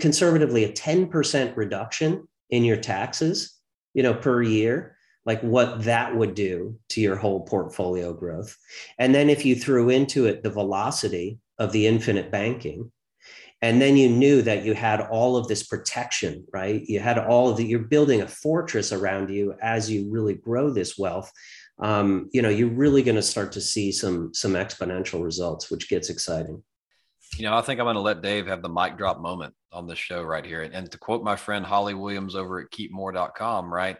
conservatively 0.00 0.64
a 0.64 0.72
10% 0.72 1.56
reduction 1.56 2.28
in 2.50 2.64
your 2.64 2.76
taxes, 2.76 3.54
you 3.94 4.02
know, 4.02 4.12
per 4.12 4.42
year 4.42 4.97
like 5.28 5.42
what 5.42 5.84
that 5.84 6.16
would 6.16 6.34
do 6.34 6.74
to 6.88 7.02
your 7.02 7.14
whole 7.14 7.40
portfolio 7.40 8.14
growth. 8.14 8.56
And 8.98 9.14
then 9.14 9.28
if 9.28 9.44
you 9.44 9.54
threw 9.54 9.90
into 9.90 10.24
it 10.24 10.42
the 10.42 10.48
velocity 10.48 11.38
of 11.58 11.70
the 11.70 11.86
infinite 11.86 12.32
banking, 12.32 12.90
and 13.60 13.78
then 13.78 13.98
you 13.98 14.08
knew 14.08 14.40
that 14.40 14.64
you 14.64 14.72
had 14.72 15.02
all 15.02 15.36
of 15.36 15.46
this 15.46 15.64
protection, 15.64 16.46
right? 16.50 16.82
You 16.86 17.00
had 17.00 17.18
all 17.18 17.50
of 17.50 17.58
the, 17.58 17.66
you're 17.66 17.80
building 17.80 18.22
a 18.22 18.26
fortress 18.26 18.90
around 18.90 19.28
you 19.28 19.54
as 19.60 19.90
you 19.90 20.08
really 20.10 20.32
grow 20.32 20.70
this 20.70 20.96
wealth. 20.96 21.30
Um, 21.78 22.30
you 22.32 22.40
know, 22.40 22.48
you're 22.48 22.70
really 22.70 23.02
going 23.02 23.16
to 23.16 23.22
start 23.22 23.52
to 23.52 23.60
see 23.60 23.92
some 23.92 24.32
some 24.32 24.54
exponential 24.54 25.22
results, 25.22 25.70
which 25.70 25.90
gets 25.90 26.08
exciting. 26.08 26.62
You 27.36 27.44
know, 27.44 27.54
I 27.54 27.60
think 27.60 27.80
I'm 27.80 27.84
going 27.84 27.96
to 27.96 28.00
let 28.00 28.22
Dave 28.22 28.46
have 28.46 28.62
the 28.62 28.70
mic 28.70 28.96
drop 28.96 29.20
moment 29.20 29.52
on 29.72 29.86
this 29.86 29.98
show 29.98 30.22
right 30.22 30.46
here. 30.46 30.62
And 30.62 30.90
to 30.90 30.98
quote 30.98 31.22
my 31.22 31.36
friend 31.36 31.66
Holly 31.66 31.92
Williams 31.92 32.34
over 32.34 32.60
at 32.60 32.70
keepmore.com, 32.70 33.70
right? 33.70 33.98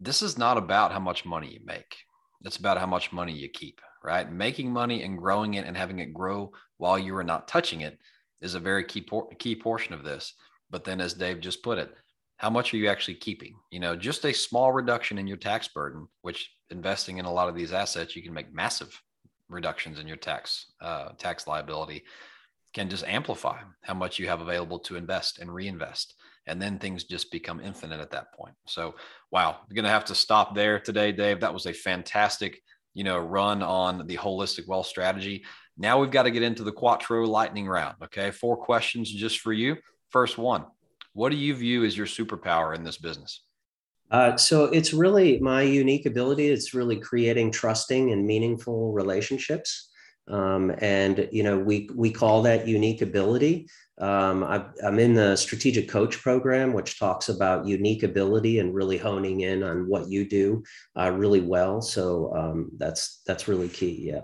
This 0.00 0.22
is 0.22 0.38
not 0.38 0.56
about 0.56 0.92
how 0.92 1.00
much 1.00 1.24
money 1.24 1.52
you 1.52 1.60
make. 1.64 1.96
It's 2.44 2.56
about 2.56 2.78
how 2.78 2.86
much 2.86 3.12
money 3.12 3.32
you 3.32 3.48
keep, 3.48 3.80
right? 4.02 4.30
Making 4.30 4.72
money 4.72 5.02
and 5.02 5.18
growing 5.18 5.54
it 5.54 5.66
and 5.66 5.76
having 5.76 5.98
it 5.98 6.14
grow 6.14 6.52
while 6.76 6.98
you 6.98 7.16
are 7.16 7.24
not 7.24 7.48
touching 7.48 7.80
it 7.80 7.98
is 8.40 8.54
a 8.54 8.60
very 8.60 8.84
key 8.84 9.00
por- 9.00 9.28
key 9.38 9.56
portion 9.56 9.94
of 9.94 10.04
this. 10.04 10.34
But 10.70 10.84
then, 10.84 11.00
as 11.00 11.14
Dave 11.14 11.40
just 11.40 11.62
put 11.62 11.78
it, 11.78 11.92
how 12.36 12.50
much 12.50 12.72
are 12.72 12.76
you 12.76 12.88
actually 12.88 13.16
keeping? 13.16 13.56
You 13.70 13.80
know, 13.80 13.96
just 13.96 14.24
a 14.24 14.32
small 14.32 14.72
reduction 14.72 15.18
in 15.18 15.26
your 15.26 15.36
tax 15.36 15.66
burden, 15.66 16.06
which 16.22 16.52
investing 16.70 17.18
in 17.18 17.24
a 17.24 17.32
lot 17.32 17.48
of 17.48 17.56
these 17.56 17.72
assets, 17.72 18.14
you 18.14 18.22
can 18.22 18.34
make 18.34 18.54
massive 18.54 19.02
reductions 19.48 19.98
in 19.98 20.06
your 20.06 20.16
tax 20.16 20.66
uh, 20.80 21.08
tax 21.18 21.48
liability, 21.48 22.04
can 22.72 22.88
just 22.88 23.04
amplify 23.04 23.58
how 23.82 23.94
much 23.94 24.18
you 24.18 24.28
have 24.28 24.40
available 24.40 24.78
to 24.78 24.96
invest 24.96 25.40
and 25.40 25.52
reinvest 25.52 26.14
and 26.48 26.60
then 26.60 26.78
things 26.78 27.04
just 27.04 27.30
become 27.30 27.60
infinite 27.60 28.00
at 28.00 28.10
that 28.10 28.32
point. 28.32 28.54
So, 28.66 28.94
wow, 29.30 29.58
we're 29.68 29.74
going 29.74 29.84
to 29.84 29.90
have 29.90 30.06
to 30.06 30.14
stop 30.14 30.54
there 30.54 30.80
today, 30.80 31.12
Dave. 31.12 31.40
That 31.40 31.54
was 31.54 31.66
a 31.66 31.72
fantastic, 31.72 32.62
you 32.94 33.04
know, 33.04 33.18
run 33.18 33.62
on 33.62 34.06
the 34.06 34.16
holistic 34.16 34.66
wealth 34.66 34.86
strategy. 34.86 35.44
Now 35.76 36.00
we've 36.00 36.10
got 36.10 36.24
to 36.24 36.30
get 36.30 36.42
into 36.42 36.64
the 36.64 36.72
Quattro 36.72 37.26
lightning 37.26 37.68
round. 37.68 37.96
Okay, 38.04 38.30
four 38.30 38.56
questions 38.56 39.10
just 39.10 39.40
for 39.40 39.52
you. 39.52 39.76
First 40.10 40.38
one, 40.38 40.64
what 41.12 41.30
do 41.30 41.36
you 41.36 41.54
view 41.54 41.84
as 41.84 41.96
your 41.96 42.06
superpower 42.06 42.74
in 42.74 42.82
this 42.82 42.98
business? 42.98 43.42
Uh, 44.10 44.36
so 44.36 44.64
it's 44.64 44.94
really 44.94 45.38
my 45.38 45.62
unique 45.62 46.06
ability. 46.06 46.48
It's 46.48 46.74
really 46.74 46.98
creating 46.98 47.52
trusting 47.52 48.10
and 48.10 48.26
meaningful 48.26 48.92
relationships. 48.92 49.90
Um, 50.28 50.74
and 50.78 51.28
you 51.32 51.42
know 51.42 51.58
we 51.58 51.88
we 51.94 52.10
call 52.10 52.42
that 52.42 52.68
unique 52.68 53.02
ability 53.02 53.68
um, 54.00 54.44
I, 54.44 54.64
am 54.82 54.98
in 54.98 55.14
the 55.14 55.34
strategic 55.36 55.88
coach 55.88 56.20
program, 56.20 56.72
which 56.72 56.98
talks 56.98 57.28
about 57.28 57.66
unique 57.66 58.04
ability 58.04 58.60
and 58.60 58.74
really 58.74 58.96
honing 58.96 59.40
in 59.40 59.62
on 59.62 59.88
what 59.88 60.08
you 60.08 60.28
do 60.28 60.62
uh, 60.96 61.10
really 61.10 61.40
well. 61.40 61.82
So 61.82 62.32
um, 62.34 62.70
that's 62.78 63.22
that's 63.26 63.48
really 63.48 63.68
key. 63.68 64.08
Yeah. 64.08 64.20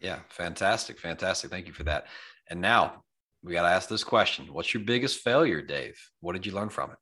Yeah, 0.00 0.20
fantastic, 0.28 1.00
fantastic. 1.00 1.50
Thank 1.50 1.66
you 1.66 1.72
for 1.72 1.82
that. 1.84 2.06
And 2.48 2.60
now 2.60 3.02
we 3.42 3.52
got 3.52 3.62
to 3.62 3.68
ask 3.68 3.88
this 3.88 4.04
question: 4.04 4.52
What's 4.52 4.72
your 4.72 4.84
biggest 4.84 5.18
failure, 5.20 5.60
Dave? 5.60 5.98
What 6.20 6.34
did 6.34 6.46
you 6.46 6.52
learn 6.52 6.68
from 6.68 6.92
it? 6.92 6.98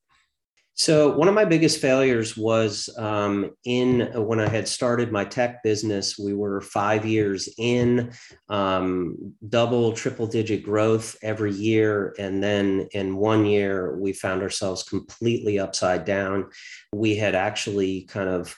So 0.79 1.17
one 1.17 1.27
of 1.27 1.35
my 1.35 1.47
biggest 1.47 1.81
failures 1.81 2.37
was 2.37 2.91
um, 2.99 3.53
in 3.65 4.13
when 4.15 4.41
I 4.41 4.49
had 4.49 4.69
started 4.69 5.11
my 5.11 5.25
tech 5.25 5.63
business. 5.63 6.19
We 6.19 6.35
were 6.35 6.61
five 6.61 7.07
years 7.07 7.49
in, 7.57 8.13
um, 8.51 9.33
double, 9.49 9.93
triple 9.93 10.27
digit 10.27 10.63
growth 10.63 11.17
every 11.23 11.53
year, 11.53 12.15
and 12.19 12.43
then 12.43 12.89
in 12.93 13.17
one 13.17 13.47
year 13.47 13.97
we 13.97 14.13
found 14.13 14.43
ourselves 14.43 14.83
completely 14.83 15.59
upside 15.59 16.05
down. 16.05 16.51
We 16.93 17.17
had 17.17 17.35
actually 17.35 18.03
kind 18.03 18.29
of, 18.29 18.55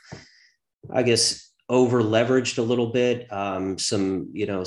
I 0.93 1.05
guess, 1.05 1.53
over 1.69 2.03
leveraged 2.03 2.59
a 2.59 2.63
little 2.63 2.91
bit. 2.91 3.33
Um, 3.33 3.79
some, 3.79 4.29
you 4.33 4.47
know, 4.47 4.65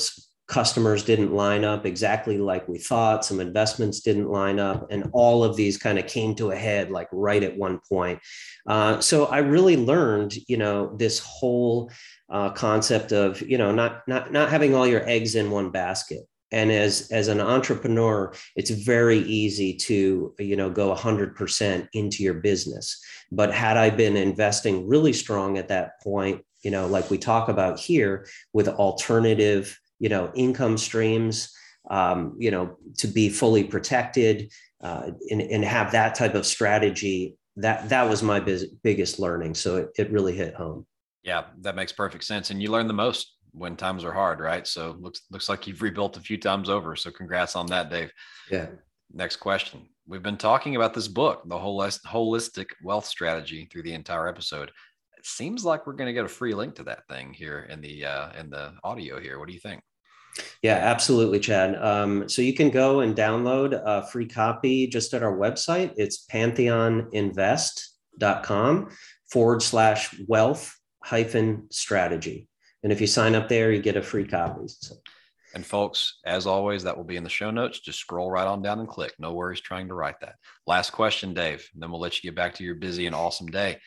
customers 0.52 1.06
didn't 1.06 1.34
line 1.34 1.64
up 1.64 1.86
exactly 1.86 2.38
like 2.38 2.68
we 2.68 2.78
thought 2.78 3.24
some 3.24 3.40
investments 3.40 4.02
didn't 4.02 4.30
line 4.30 4.60
up 4.60 4.86
and 4.92 5.10
all 5.14 5.46
of 5.46 5.56
these 5.56 5.78
kind 5.78 5.98
of 5.98 6.06
came 6.08 6.36
to 6.36 6.52
a 6.52 6.56
head 6.56 6.92
like 6.92 7.08
right 7.14 7.42
at 7.42 7.58
one 7.58 7.80
point. 7.90 8.20
Uh, 8.68 9.00
so 9.00 9.28
i 9.28 9.38
really 9.38 9.78
learned 9.78 10.36
you 10.50 10.58
know 10.58 10.94
this 10.98 11.20
whole 11.20 11.90
uh, 12.30 12.50
concept 12.50 13.14
of 13.14 13.42
you 13.42 13.58
know 13.58 13.72
not 13.72 14.06
not 14.08 14.34
not 14.34 14.50
having 14.50 14.76
all 14.76 14.86
your 14.86 15.08
eggs 15.08 15.36
in 15.36 15.50
one 15.50 15.72
basket. 15.72 16.24
And 16.52 16.70
as 16.70 17.10
as 17.12 17.30
an 17.30 17.40
entrepreneur 17.40 18.34
it's 18.58 18.72
very 18.72 19.20
easy 19.20 19.74
to 19.88 20.36
you 20.38 20.58
know 20.58 20.70
go 20.70 20.94
100% 20.94 21.88
into 21.94 22.24
your 22.24 22.36
business. 22.50 23.02
But 23.32 23.54
had 23.54 23.78
i 23.78 23.90
been 23.90 24.18
investing 24.18 24.86
really 24.86 25.14
strong 25.14 25.58
at 25.58 25.70
that 25.70 26.02
point 26.02 26.44
you 26.62 26.72
know 26.72 26.88
like 26.88 27.10
we 27.10 27.18
talk 27.18 27.48
about 27.48 27.80
here 27.80 28.28
with 28.52 28.68
alternative 28.68 29.80
you 30.02 30.10
know 30.10 30.32
income 30.36 30.78
streams 30.78 31.54
um, 31.90 32.36
you 32.38 32.52
know 32.52 32.76
to 32.98 33.08
be 33.08 33.30
fully 33.30 33.64
protected 33.64 34.52
uh, 34.84 35.12
and, 35.30 35.42
and 35.42 35.64
have 35.64 35.92
that 35.92 36.16
type 36.16 36.34
of 36.34 36.46
strategy 36.46 37.38
that 37.56 37.88
that 37.90 38.10
was 38.10 38.24
my 38.24 38.40
biz- 38.40 38.72
biggest 38.82 39.20
learning. 39.20 39.54
So 39.54 39.78
it, 39.78 39.90
it 39.98 40.12
really 40.12 40.36
hit 40.36 40.56
home. 40.56 40.86
Yeah 41.24 41.46
that 41.62 41.76
makes 41.76 41.92
perfect 41.92 42.24
sense. 42.24 42.50
And 42.50 42.62
you 42.62 42.72
learn 42.72 42.88
the 42.88 42.94
most 42.94 43.36
when 43.54 43.76
times 43.76 44.04
are 44.04 44.14
hard 44.14 44.40
right? 44.40 44.66
So 44.66 44.98
looks 45.00 45.22
looks 45.30 45.48
like 45.48 45.68
you've 45.68 45.82
rebuilt 45.82 46.18
a 46.18 46.22
few 46.22 46.38
times 46.38 46.68
over. 46.70 46.96
So 46.96 47.12
congrats 47.12 47.56
on 47.56 47.68
that 47.68 47.90
dave. 47.90 48.12
Yeah. 48.50 48.68
Next 49.14 49.38
question. 49.38 49.88
We've 50.08 50.24
been 50.24 50.38
talking 50.38 50.76
about 50.76 50.94
this 50.94 51.08
book 51.08 51.44
the 51.46 51.60
whole 51.60 51.80
holistic 51.80 52.68
wealth 52.84 53.06
strategy 53.06 53.68
through 53.72 53.84
the 53.84 53.94
entire 53.94 54.28
episode. 54.28 54.72
It 55.18 55.26
seems 55.28 55.64
like 55.64 55.86
we're 55.86 55.94
going 55.94 56.08
to 56.08 56.14
get 56.14 56.26
a 56.26 56.30
free 56.40 56.56
link 56.56 56.74
to 56.76 56.84
that 56.86 57.08
thing 57.08 57.32
here 57.34 57.68
in 57.70 57.82
the 57.82 58.06
uh, 58.06 58.32
in 58.40 58.50
the 58.50 58.74
audio 58.84 59.20
here. 59.20 59.38
What 59.38 59.48
do 59.48 59.54
you 59.54 59.60
think 59.60 59.82
Yeah, 60.62 60.76
absolutely, 60.76 61.40
Chad. 61.40 61.82
Um, 61.82 62.30
so 62.30 62.42
you 62.42 62.54
can 62.54 62.70
go 62.70 63.02
and 63.02 63.16
download 63.16 63.74
a 63.74 64.06
free 64.08 64.28
copy 64.28 64.88
just 64.88 65.14
at 65.14 65.24
our 65.24 65.38
website. 65.38 65.94
It's 65.98 66.26
pantheoninvest.com 66.32 68.90
forward 69.30 69.62
slash 69.62 70.16
wealth 70.28 70.78
hyphen 71.04 71.68
strategy. 71.72 72.48
And 72.84 72.92
if 72.92 73.02
you 73.02 73.08
sign 73.08 73.36
up 73.36 73.50
there, 73.50 73.72
you 73.72 73.82
get 73.82 73.98
a 73.98 74.02
free 74.02 74.26
copy. 74.26 74.68
So. 74.68 74.96
And 75.54 75.66
folks, 75.66 76.20
as 76.26 76.48
always, 76.48 76.84
that 76.84 76.96
will 76.96 77.04
be 77.04 77.18
in 77.18 77.24
the 77.24 77.30
show 77.30 77.52
notes. 77.52 77.80
Just 77.80 78.00
scroll 78.00 78.32
right 78.32 78.48
on 78.48 78.62
down 78.62 78.80
and 78.80 78.88
click. 78.88 79.14
No 79.20 79.34
worries 79.34 79.62
trying 79.62 79.88
to 79.90 79.94
write 79.94 80.20
that. 80.22 80.36
Last 80.66 80.92
question, 80.92 81.34
Dave. 81.34 81.68
then 81.76 81.92
we'll 81.92 82.00
let 82.00 82.16
you 82.16 82.30
get 82.30 82.36
back 82.36 82.56
to 82.56 82.64
your 82.64 82.76
busy 82.76 83.06
and 83.06 83.16
awesome 83.16 83.48
day. 83.48 83.80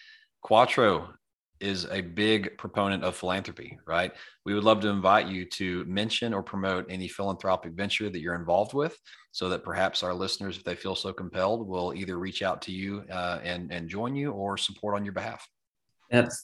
Quattro 0.42 1.14
is 1.60 1.86
a 1.90 2.00
big 2.00 2.56
proponent 2.58 3.04
of 3.04 3.16
philanthropy, 3.16 3.78
right? 3.86 4.12
We 4.44 4.54
would 4.54 4.64
love 4.64 4.80
to 4.80 4.88
invite 4.88 5.28
you 5.28 5.44
to 5.46 5.84
mention 5.84 6.34
or 6.34 6.42
promote 6.42 6.86
any 6.88 7.08
philanthropic 7.08 7.72
venture 7.72 8.10
that 8.10 8.20
you're 8.20 8.34
involved 8.34 8.74
with 8.74 8.98
so 9.32 9.48
that 9.48 9.64
perhaps 9.64 10.02
our 10.02 10.14
listeners, 10.14 10.56
if 10.56 10.64
they 10.64 10.74
feel 10.74 10.94
so 10.94 11.12
compelled, 11.12 11.66
will 11.66 11.94
either 11.94 12.18
reach 12.18 12.42
out 12.42 12.60
to 12.62 12.72
you 12.72 13.04
uh, 13.10 13.40
and, 13.42 13.72
and 13.72 13.88
join 13.88 14.14
you 14.14 14.32
or 14.32 14.56
support 14.56 14.94
on 14.94 15.04
your 15.04 15.14
behalf. 15.14 15.48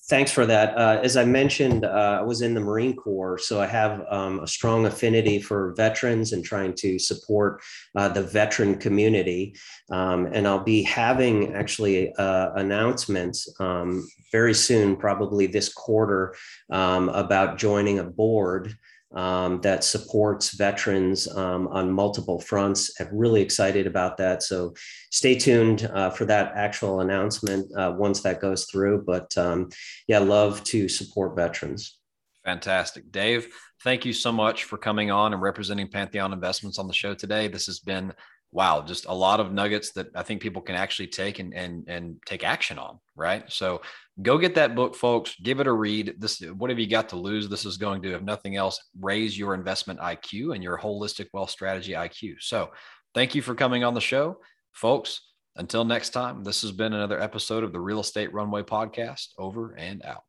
Thanks 0.08 0.32
for 0.32 0.46
that. 0.46 0.76
Uh, 0.76 1.00
as 1.02 1.16
I 1.16 1.24
mentioned, 1.24 1.84
uh, 1.84 2.18
I 2.20 2.22
was 2.22 2.42
in 2.42 2.54
the 2.54 2.60
Marine 2.60 2.96
Corps, 2.96 3.38
so 3.38 3.60
I 3.60 3.66
have 3.66 4.04
um, 4.10 4.40
a 4.40 4.46
strong 4.46 4.86
affinity 4.86 5.40
for 5.40 5.74
veterans 5.76 6.32
and 6.32 6.44
trying 6.44 6.74
to 6.78 6.98
support 6.98 7.62
uh, 7.94 8.08
the 8.08 8.22
veteran 8.22 8.78
community. 8.78 9.54
Um, 9.90 10.26
and 10.32 10.48
I'll 10.48 10.64
be 10.64 10.82
having 10.82 11.54
actually 11.54 12.12
announcements 12.18 13.48
um, 13.60 14.08
very 14.32 14.54
soon, 14.54 14.96
probably 14.96 15.46
this 15.46 15.72
quarter, 15.72 16.34
um, 16.70 17.08
about 17.10 17.58
joining 17.58 17.98
a 17.98 18.04
board 18.04 18.74
um, 19.12 19.60
that 19.62 19.82
supports 19.82 20.54
veterans 20.54 21.26
um, 21.28 21.68
on 21.68 21.90
multiple 21.90 22.40
fronts. 22.40 22.92
I'm 23.00 23.08
really 23.12 23.42
excited 23.42 23.86
about 23.86 24.16
that. 24.18 24.42
So 24.42 24.74
stay 25.10 25.36
tuned 25.36 25.90
uh, 25.92 26.10
for 26.10 26.24
that 26.26 26.52
actual 26.54 27.00
announcement 27.00 27.70
uh, 27.76 27.94
once 27.96 28.20
that 28.22 28.40
goes 28.40 28.66
through. 28.66 29.04
But 29.06 29.36
um, 29.36 29.68
yeah, 30.06 30.18
love 30.18 30.62
to 30.64 30.88
support 30.88 31.36
veterans. 31.36 31.98
Fantastic. 32.44 33.10
Dave, 33.10 33.48
thank 33.82 34.04
you 34.04 34.12
so 34.12 34.32
much 34.32 34.64
for 34.64 34.78
coming 34.78 35.10
on 35.10 35.32
and 35.34 35.42
representing 35.42 35.88
Pantheon 35.88 36.32
Investments 36.32 36.78
on 36.78 36.86
the 36.86 36.94
show 36.94 37.14
today. 37.14 37.48
This 37.48 37.66
has 37.66 37.80
been 37.80 38.12
wow, 38.52 38.82
just 38.82 39.06
a 39.06 39.14
lot 39.14 39.40
of 39.40 39.52
nuggets 39.52 39.92
that 39.92 40.08
I 40.14 40.22
think 40.22 40.42
people 40.42 40.62
can 40.62 40.74
actually 40.74 41.06
take 41.06 41.38
and 41.38 41.54
and 41.54 41.88
and 41.88 42.16
take 42.26 42.44
action 42.44 42.78
on, 42.78 42.98
right? 43.14 43.44
So 43.50 43.82
go 44.22 44.38
get 44.38 44.54
that 44.56 44.74
book, 44.74 44.96
folks. 44.96 45.36
Give 45.42 45.60
it 45.60 45.66
a 45.66 45.72
read. 45.72 46.14
This 46.18 46.40
what 46.40 46.70
have 46.70 46.78
you 46.78 46.88
got 46.88 47.08
to 47.10 47.16
lose? 47.16 47.48
This 47.48 47.64
is 47.64 47.76
going 47.76 48.02
to, 48.02 48.14
if 48.14 48.22
nothing 48.22 48.56
else, 48.56 48.80
raise 48.98 49.38
your 49.38 49.54
investment 49.54 50.00
IQ 50.00 50.54
and 50.54 50.62
your 50.62 50.78
holistic 50.78 51.26
wealth 51.32 51.50
strategy 51.50 51.92
IQ. 51.92 52.36
So 52.40 52.70
thank 53.14 53.34
you 53.34 53.42
for 53.42 53.54
coming 53.54 53.84
on 53.84 53.94
the 53.94 54.00
show, 54.00 54.38
folks. 54.72 55.20
Until 55.56 55.84
next 55.84 56.10
time, 56.10 56.44
this 56.44 56.62
has 56.62 56.72
been 56.72 56.92
another 56.92 57.20
episode 57.20 57.64
of 57.64 57.72
the 57.72 57.80
Real 57.80 58.00
Estate 58.00 58.32
Runway 58.32 58.62
Podcast. 58.62 59.28
Over 59.38 59.74
and 59.74 60.02
out. 60.04 60.22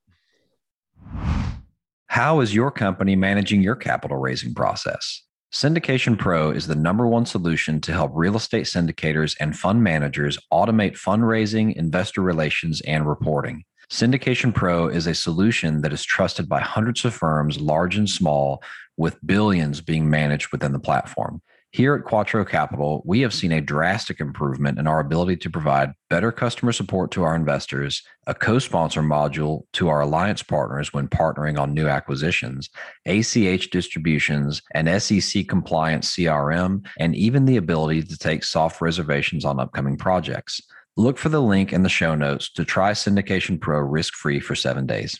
How 2.07 2.41
is 2.41 2.53
your 2.53 2.71
company 2.71 3.15
managing 3.15 3.61
your 3.61 3.75
capital 3.75 4.17
raising 4.17 4.53
process? 4.53 5.23
Syndication 5.53 6.17
Pro 6.17 6.49
is 6.51 6.67
the 6.67 6.75
number 6.75 7.05
one 7.05 7.25
solution 7.25 7.81
to 7.81 7.91
help 7.91 8.11
real 8.13 8.37
estate 8.37 8.67
syndicators 8.67 9.35
and 9.41 9.53
fund 9.53 9.83
managers 9.83 10.39
automate 10.49 10.93
fundraising, 10.93 11.75
investor 11.75 12.21
relations, 12.21 12.79
and 12.87 13.05
reporting. 13.05 13.65
Syndication 13.91 14.55
Pro 14.55 14.87
is 14.87 15.07
a 15.07 15.13
solution 15.13 15.81
that 15.81 15.91
is 15.91 16.05
trusted 16.05 16.47
by 16.47 16.61
hundreds 16.61 17.03
of 17.03 17.13
firms, 17.13 17.59
large 17.59 17.97
and 17.97 18.09
small, 18.09 18.63
with 18.95 19.19
billions 19.25 19.81
being 19.81 20.09
managed 20.09 20.53
within 20.53 20.71
the 20.71 20.79
platform. 20.79 21.41
Here 21.73 21.95
at 21.95 22.03
Quattro 22.03 22.43
Capital, 22.43 23.01
we 23.05 23.21
have 23.21 23.33
seen 23.33 23.53
a 23.53 23.61
drastic 23.61 24.19
improvement 24.19 24.77
in 24.77 24.87
our 24.87 24.99
ability 24.99 25.37
to 25.37 25.49
provide 25.49 25.93
better 26.09 26.29
customer 26.29 26.73
support 26.73 27.11
to 27.11 27.23
our 27.23 27.33
investors, 27.33 28.03
a 28.27 28.35
co 28.35 28.59
sponsor 28.59 29.01
module 29.01 29.61
to 29.73 29.87
our 29.87 30.01
alliance 30.01 30.43
partners 30.43 30.91
when 30.91 31.07
partnering 31.07 31.57
on 31.57 31.73
new 31.73 31.87
acquisitions, 31.87 32.69
ACH 33.05 33.69
distributions, 33.69 34.61
an 34.73 34.99
SEC 34.99 35.47
compliant 35.47 36.03
CRM, 36.03 36.85
and 36.99 37.15
even 37.15 37.45
the 37.45 37.55
ability 37.55 38.03
to 38.03 38.17
take 38.17 38.43
soft 38.43 38.81
reservations 38.81 39.45
on 39.45 39.61
upcoming 39.61 39.95
projects. 39.95 40.59
Look 40.97 41.17
for 41.17 41.29
the 41.29 41.41
link 41.41 41.71
in 41.71 41.83
the 41.83 41.89
show 41.89 42.15
notes 42.15 42.51
to 42.51 42.65
try 42.65 42.91
Syndication 42.91 43.61
Pro 43.61 43.79
risk 43.79 44.15
free 44.15 44.41
for 44.41 44.55
seven 44.55 44.85
days. 44.85 45.17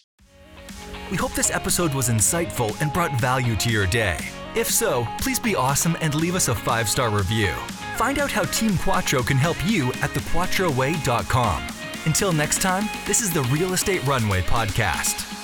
We 1.09 1.15
hope 1.15 1.33
this 1.33 1.49
episode 1.49 1.93
was 1.93 2.09
insightful 2.09 2.79
and 2.81 2.91
brought 2.91 3.17
value 3.21 3.55
to 3.55 3.69
your 3.69 3.87
day. 3.87 4.19
If 4.55 4.69
so, 4.69 5.07
please 5.19 5.39
be 5.39 5.55
awesome 5.55 5.95
and 6.01 6.13
leave 6.13 6.35
us 6.35 6.47
a 6.47 6.55
five 6.55 6.89
star 6.89 7.09
review. 7.09 7.53
Find 7.95 8.19
out 8.19 8.31
how 8.31 8.43
Team 8.43 8.77
Quattro 8.77 9.23
can 9.23 9.37
help 9.37 9.57
you 9.65 9.89
at 10.01 10.11
thequattroway.com. 10.11 11.67
Until 12.05 12.33
next 12.33 12.61
time, 12.61 12.89
this 13.05 13.21
is 13.21 13.31
the 13.31 13.43
Real 13.43 13.73
Estate 13.73 14.03
Runway 14.05 14.41
Podcast. 14.41 15.40